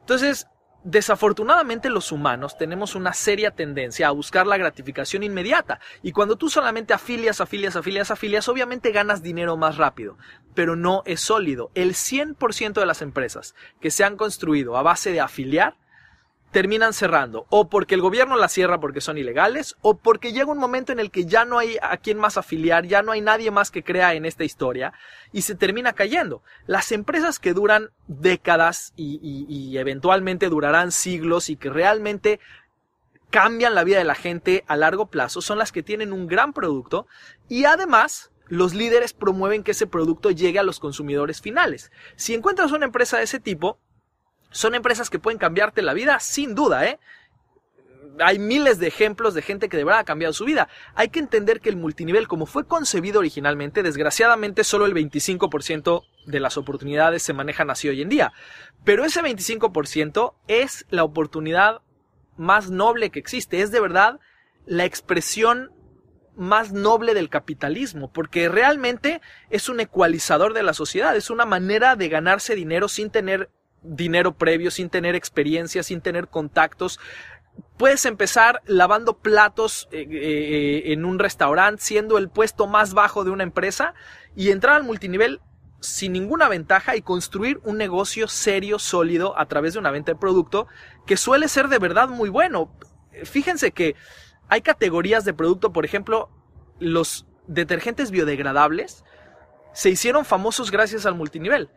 Entonces, 0.00 0.46
Desafortunadamente 0.84 1.88
los 1.88 2.12
humanos 2.12 2.58
tenemos 2.58 2.94
una 2.94 3.14
seria 3.14 3.52
tendencia 3.52 4.06
a 4.06 4.10
buscar 4.10 4.46
la 4.46 4.58
gratificación 4.58 5.22
inmediata 5.22 5.80
y 6.02 6.12
cuando 6.12 6.36
tú 6.36 6.50
solamente 6.50 6.92
afilias, 6.92 7.40
afilias, 7.40 7.74
afilias, 7.74 8.10
afilias, 8.10 8.48
obviamente 8.50 8.92
ganas 8.92 9.22
dinero 9.22 9.56
más 9.56 9.78
rápido, 9.78 10.18
pero 10.54 10.76
no 10.76 11.02
es 11.06 11.22
sólido. 11.22 11.70
El 11.74 11.94
100% 11.94 12.74
de 12.74 12.84
las 12.84 13.00
empresas 13.00 13.54
que 13.80 13.90
se 13.90 14.04
han 14.04 14.18
construido 14.18 14.76
a 14.76 14.82
base 14.82 15.10
de 15.10 15.22
afiliar 15.22 15.78
terminan 16.54 16.92
cerrando, 16.92 17.46
o 17.50 17.68
porque 17.68 17.96
el 17.96 18.00
gobierno 18.00 18.36
las 18.36 18.52
cierra 18.52 18.78
porque 18.78 19.00
son 19.00 19.18
ilegales, 19.18 19.74
o 19.80 19.98
porque 19.98 20.32
llega 20.32 20.52
un 20.52 20.58
momento 20.58 20.92
en 20.92 21.00
el 21.00 21.10
que 21.10 21.24
ya 21.24 21.44
no 21.44 21.58
hay 21.58 21.78
a 21.82 21.96
quien 21.96 22.16
más 22.16 22.38
afiliar, 22.38 22.86
ya 22.86 23.02
no 23.02 23.10
hay 23.10 23.20
nadie 23.20 23.50
más 23.50 23.72
que 23.72 23.82
crea 23.82 24.14
en 24.14 24.24
esta 24.24 24.44
historia, 24.44 24.92
y 25.32 25.42
se 25.42 25.56
termina 25.56 25.94
cayendo. 25.94 26.44
Las 26.68 26.92
empresas 26.92 27.40
que 27.40 27.54
duran 27.54 27.90
décadas 28.06 28.92
y, 28.94 29.18
y 29.48 29.76
eventualmente 29.78 30.48
durarán 30.48 30.92
siglos 30.92 31.50
y 31.50 31.56
que 31.56 31.70
realmente 31.70 32.38
cambian 33.30 33.74
la 33.74 33.82
vida 33.82 33.98
de 33.98 34.04
la 34.04 34.14
gente 34.14 34.62
a 34.68 34.76
largo 34.76 35.06
plazo 35.06 35.42
son 35.42 35.58
las 35.58 35.72
que 35.72 35.82
tienen 35.82 36.12
un 36.12 36.28
gran 36.28 36.52
producto 36.52 37.08
y 37.48 37.64
además 37.64 38.30
los 38.46 38.74
líderes 38.74 39.12
promueven 39.12 39.64
que 39.64 39.72
ese 39.72 39.88
producto 39.88 40.30
llegue 40.30 40.60
a 40.60 40.62
los 40.62 40.78
consumidores 40.78 41.40
finales. 41.40 41.90
Si 42.14 42.32
encuentras 42.32 42.70
una 42.70 42.84
empresa 42.84 43.16
de 43.16 43.24
ese 43.24 43.40
tipo, 43.40 43.80
son 44.54 44.76
empresas 44.76 45.10
que 45.10 45.18
pueden 45.18 45.38
cambiarte 45.38 45.82
la 45.82 45.94
vida, 45.94 46.20
sin 46.20 46.54
duda, 46.54 46.86
¿eh? 46.86 47.00
Hay 48.20 48.38
miles 48.38 48.78
de 48.78 48.86
ejemplos 48.86 49.34
de 49.34 49.42
gente 49.42 49.68
que 49.68 49.76
de 49.76 49.82
verdad 49.82 50.02
ha 50.02 50.04
cambiado 50.04 50.32
su 50.32 50.44
vida. 50.44 50.68
Hay 50.94 51.08
que 51.08 51.18
entender 51.18 51.60
que 51.60 51.70
el 51.70 51.76
multinivel, 51.76 52.28
como 52.28 52.46
fue 52.46 52.64
concebido 52.64 53.18
originalmente, 53.18 53.82
desgraciadamente 53.82 54.62
solo 54.62 54.86
el 54.86 54.94
25% 54.94 56.04
de 56.26 56.38
las 56.38 56.56
oportunidades 56.56 57.24
se 57.24 57.32
manejan 57.32 57.70
así 57.70 57.88
hoy 57.88 58.00
en 58.00 58.08
día. 58.08 58.32
Pero 58.84 59.04
ese 59.04 59.22
25% 59.22 60.34
es 60.46 60.86
la 60.90 61.02
oportunidad 61.02 61.82
más 62.36 62.70
noble 62.70 63.10
que 63.10 63.18
existe. 63.18 63.60
Es 63.60 63.72
de 63.72 63.80
verdad 63.80 64.20
la 64.66 64.84
expresión 64.84 65.72
más 66.36 66.72
noble 66.72 67.14
del 67.14 67.28
capitalismo, 67.28 68.12
porque 68.12 68.48
realmente 68.48 69.20
es 69.50 69.68
un 69.68 69.80
ecualizador 69.80 70.54
de 70.54 70.62
la 70.62 70.74
sociedad, 70.74 71.16
es 71.16 71.30
una 71.30 71.44
manera 71.44 71.96
de 71.96 72.08
ganarse 72.08 72.54
dinero 72.54 72.86
sin 72.88 73.10
tener 73.10 73.50
dinero 73.84 74.32
previo, 74.32 74.70
sin 74.70 74.90
tener 74.90 75.14
experiencia, 75.14 75.82
sin 75.82 76.00
tener 76.00 76.28
contactos. 76.28 76.98
Puedes 77.76 78.04
empezar 78.04 78.62
lavando 78.66 79.18
platos 79.18 79.88
eh, 79.92 80.06
eh, 80.10 80.92
en 80.92 81.04
un 81.04 81.18
restaurante, 81.18 81.82
siendo 81.82 82.18
el 82.18 82.28
puesto 82.28 82.66
más 82.66 82.94
bajo 82.94 83.24
de 83.24 83.30
una 83.30 83.44
empresa, 83.44 83.94
y 84.34 84.50
entrar 84.50 84.76
al 84.76 84.84
multinivel 84.84 85.40
sin 85.80 86.12
ninguna 86.12 86.48
ventaja 86.48 86.96
y 86.96 87.02
construir 87.02 87.60
un 87.62 87.76
negocio 87.76 88.26
serio, 88.26 88.78
sólido, 88.78 89.38
a 89.38 89.46
través 89.46 89.74
de 89.74 89.78
una 89.78 89.90
venta 89.90 90.12
de 90.12 90.18
producto, 90.18 90.66
que 91.06 91.16
suele 91.16 91.46
ser 91.48 91.68
de 91.68 91.78
verdad 91.78 92.08
muy 92.08 92.30
bueno. 92.30 92.72
Fíjense 93.24 93.70
que 93.70 93.94
hay 94.48 94.62
categorías 94.62 95.24
de 95.24 95.34
producto, 95.34 95.72
por 95.72 95.84
ejemplo, 95.84 96.30
los 96.80 97.26
detergentes 97.46 98.10
biodegradables 98.10 99.04
se 99.74 99.90
hicieron 99.90 100.24
famosos 100.24 100.70
gracias 100.70 101.04
al 101.04 101.14
multinivel. 101.14 101.68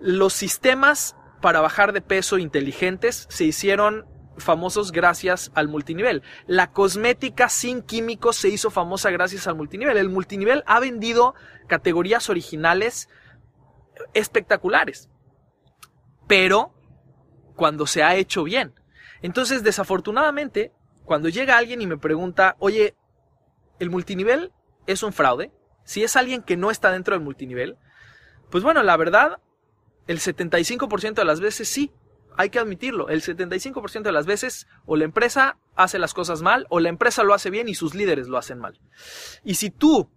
Los 0.00 0.34
sistemas 0.34 1.16
para 1.44 1.60
bajar 1.60 1.92
de 1.92 2.00
peso 2.00 2.38
inteligentes 2.38 3.26
se 3.28 3.44
hicieron 3.44 4.06
famosos 4.38 4.92
gracias 4.92 5.52
al 5.54 5.68
multinivel. 5.68 6.22
La 6.46 6.70
cosmética 6.70 7.50
sin 7.50 7.82
químicos 7.82 8.36
se 8.36 8.48
hizo 8.48 8.70
famosa 8.70 9.10
gracias 9.10 9.46
al 9.46 9.54
multinivel. 9.54 9.98
El 9.98 10.08
multinivel 10.08 10.64
ha 10.66 10.80
vendido 10.80 11.34
categorías 11.66 12.30
originales 12.30 13.10
espectaculares. 14.14 15.10
Pero 16.26 16.72
cuando 17.56 17.86
se 17.86 18.02
ha 18.02 18.14
hecho 18.16 18.42
bien. 18.42 18.72
Entonces, 19.20 19.62
desafortunadamente, 19.62 20.72
cuando 21.04 21.28
llega 21.28 21.58
alguien 21.58 21.82
y 21.82 21.86
me 21.86 21.98
pregunta, 21.98 22.56
oye, 22.58 22.96
¿el 23.80 23.90
multinivel 23.90 24.50
es 24.86 25.02
un 25.02 25.12
fraude? 25.12 25.52
Si 25.84 26.02
es 26.04 26.16
alguien 26.16 26.42
que 26.42 26.56
no 26.56 26.70
está 26.70 26.90
dentro 26.90 27.14
del 27.14 27.22
multinivel, 27.22 27.76
pues 28.50 28.64
bueno, 28.64 28.82
la 28.82 28.96
verdad, 28.96 29.40
el 30.06 30.20
75% 30.20 31.14
de 31.14 31.24
las 31.24 31.40
veces 31.40 31.68
sí, 31.68 31.92
hay 32.36 32.50
que 32.50 32.58
admitirlo, 32.58 33.08
el 33.08 33.22
75% 33.22 34.02
de 34.02 34.12
las 34.12 34.26
veces 34.26 34.66
o 34.86 34.96
la 34.96 35.04
empresa 35.04 35.56
hace 35.76 35.98
las 35.98 36.14
cosas 36.14 36.42
mal 36.42 36.66
o 36.68 36.80
la 36.80 36.88
empresa 36.88 37.22
lo 37.22 37.34
hace 37.34 37.50
bien 37.50 37.68
y 37.68 37.74
sus 37.74 37.94
líderes 37.94 38.28
lo 38.28 38.38
hacen 38.38 38.58
mal. 38.58 38.80
Y 39.44 39.54
si 39.54 39.70
tú 39.70 40.10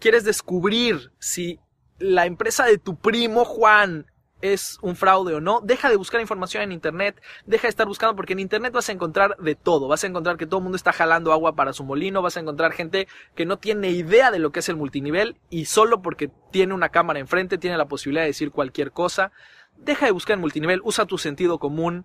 quieres 0.00 0.24
descubrir 0.24 1.12
si 1.18 1.60
la 1.98 2.26
empresa 2.26 2.64
de 2.64 2.78
tu 2.78 2.96
primo 2.96 3.44
Juan 3.44 4.06
es 4.42 4.78
un 4.82 4.96
fraude 4.96 5.34
o 5.34 5.40
no, 5.40 5.60
deja 5.62 5.88
de 5.88 5.96
buscar 5.96 6.20
información 6.20 6.62
en 6.62 6.72
internet, 6.72 7.22
deja 7.46 7.62
de 7.62 7.70
estar 7.70 7.86
buscando 7.86 8.14
porque 8.14 8.34
en 8.34 8.40
internet 8.40 8.72
vas 8.72 8.88
a 8.88 8.92
encontrar 8.92 9.36
de 9.38 9.54
todo, 9.54 9.88
vas 9.88 10.04
a 10.04 10.08
encontrar 10.08 10.36
que 10.36 10.46
todo 10.46 10.58
el 10.58 10.64
mundo 10.64 10.76
está 10.76 10.92
jalando 10.92 11.32
agua 11.32 11.54
para 11.54 11.72
su 11.72 11.84
molino, 11.84 12.20
vas 12.20 12.36
a 12.36 12.40
encontrar 12.40 12.72
gente 12.72 13.08
que 13.34 13.46
no 13.46 13.58
tiene 13.58 13.90
idea 13.90 14.30
de 14.30 14.38
lo 14.38 14.52
que 14.52 14.60
es 14.60 14.68
el 14.68 14.76
multinivel 14.76 15.36
y 15.48 15.64
solo 15.64 16.02
porque 16.02 16.30
tiene 16.50 16.74
una 16.74 16.90
cámara 16.90 17.20
enfrente 17.20 17.56
tiene 17.56 17.78
la 17.78 17.86
posibilidad 17.86 18.22
de 18.22 18.28
decir 18.28 18.50
cualquier 18.50 18.92
cosa. 18.92 19.32
Deja 19.76 20.06
de 20.06 20.12
buscar 20.12 20.34
en 20.34 20.40
multinivel, 20.40 20.80
usa 20.84 21.06
tu 21.06 21.18
sentido 21.18 21.58
común 21.58 22.04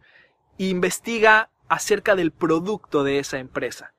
e 0.58 0.66
investiga 0.66 1.50
acerca 1.68 2.16
del 2.16 2.32
producto 2.32 3.04
de 3.04 3.20
esa 3.20 3.40
empresa. 3.40 3.94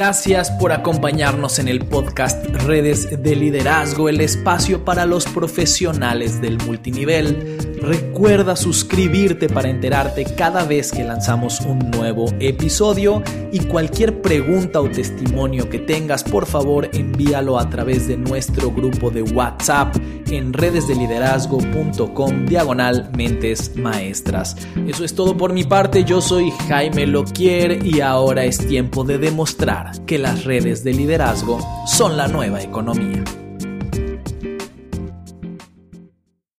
Gracias 0.00 0.50
por 0.52 0.72
acompañarnos 0.72 1.58
en 1.58 1.68
el 1.68 1.80
podcast 1.84 2.42
Redes 2.64 3.22
de 3.22 3.36
Liderazgo, 3.36 4.08
el 4.08 4.22
espacio 4.22 4.82
para 4.82 5.04
los 5.04 5.26
profesionales 5.26 6.40
del 6.40 6.56
multinivel. 6.64 7.58
Recuerda 7.82 8.56
suscribirte 8.56 9.50
para 9.50 9.68
enterarte 9.68 10.24
cada 10.24 10.64
vez 10.64 10.90
que 10.90 11.04
lanzamos 11.04 11.60
un 11.60 11.90
nuevo 11.90 12.26
episodio 12.40 13.22
y 13.52 13.60
cualquier 13.60 14.22
pregunta 14.22 14.80
o 14.80 14.88
testimonio 14.88 15.68
que 15.68 15.78
tengas, 15.78 16.24
por 16.24 16.46
favor 16.46 16.88
envíalo 16.94 17.58
a 17.58 17.68
través 17.68 18.08
de 18.08 18.16
nuestro 18.16 18.70
grupo 18.70 19.10
de 19.10 19.22
WhatsApp 19.22 19.94
en 20.30 20.52
redesdeliderazgo.com 20.52 22.46
diagonal 22.46 23.10
mentes 23.16 23.76
maestras. 23.76 24.56
Eso 24.86 25.04
es 25.04 25.14
todo 25.14 25.36
por 25.36 25.52
mi 25.52 25.64
parte, 25.64 26.04
yo 26.04 26.20
soy 26.20 26.50
Jaime 26.68 27.06
Loquier 27.06 27.84
y 27.84 28.00
ahora 28.00 28.44
es 28.44 28.58
tiempo 28.58 29.04
de 29.04 29.18
demostrar 29.18 29.89
que 30.06 30.18
las 30.18 30.44
redes 30.44 30.84
de 30.84 30.92
liderazgo 30.92 31.58
son 31.86 32.16
la 32.16 32.28
nueva 32.28 32.62
economía. 32.62 33.24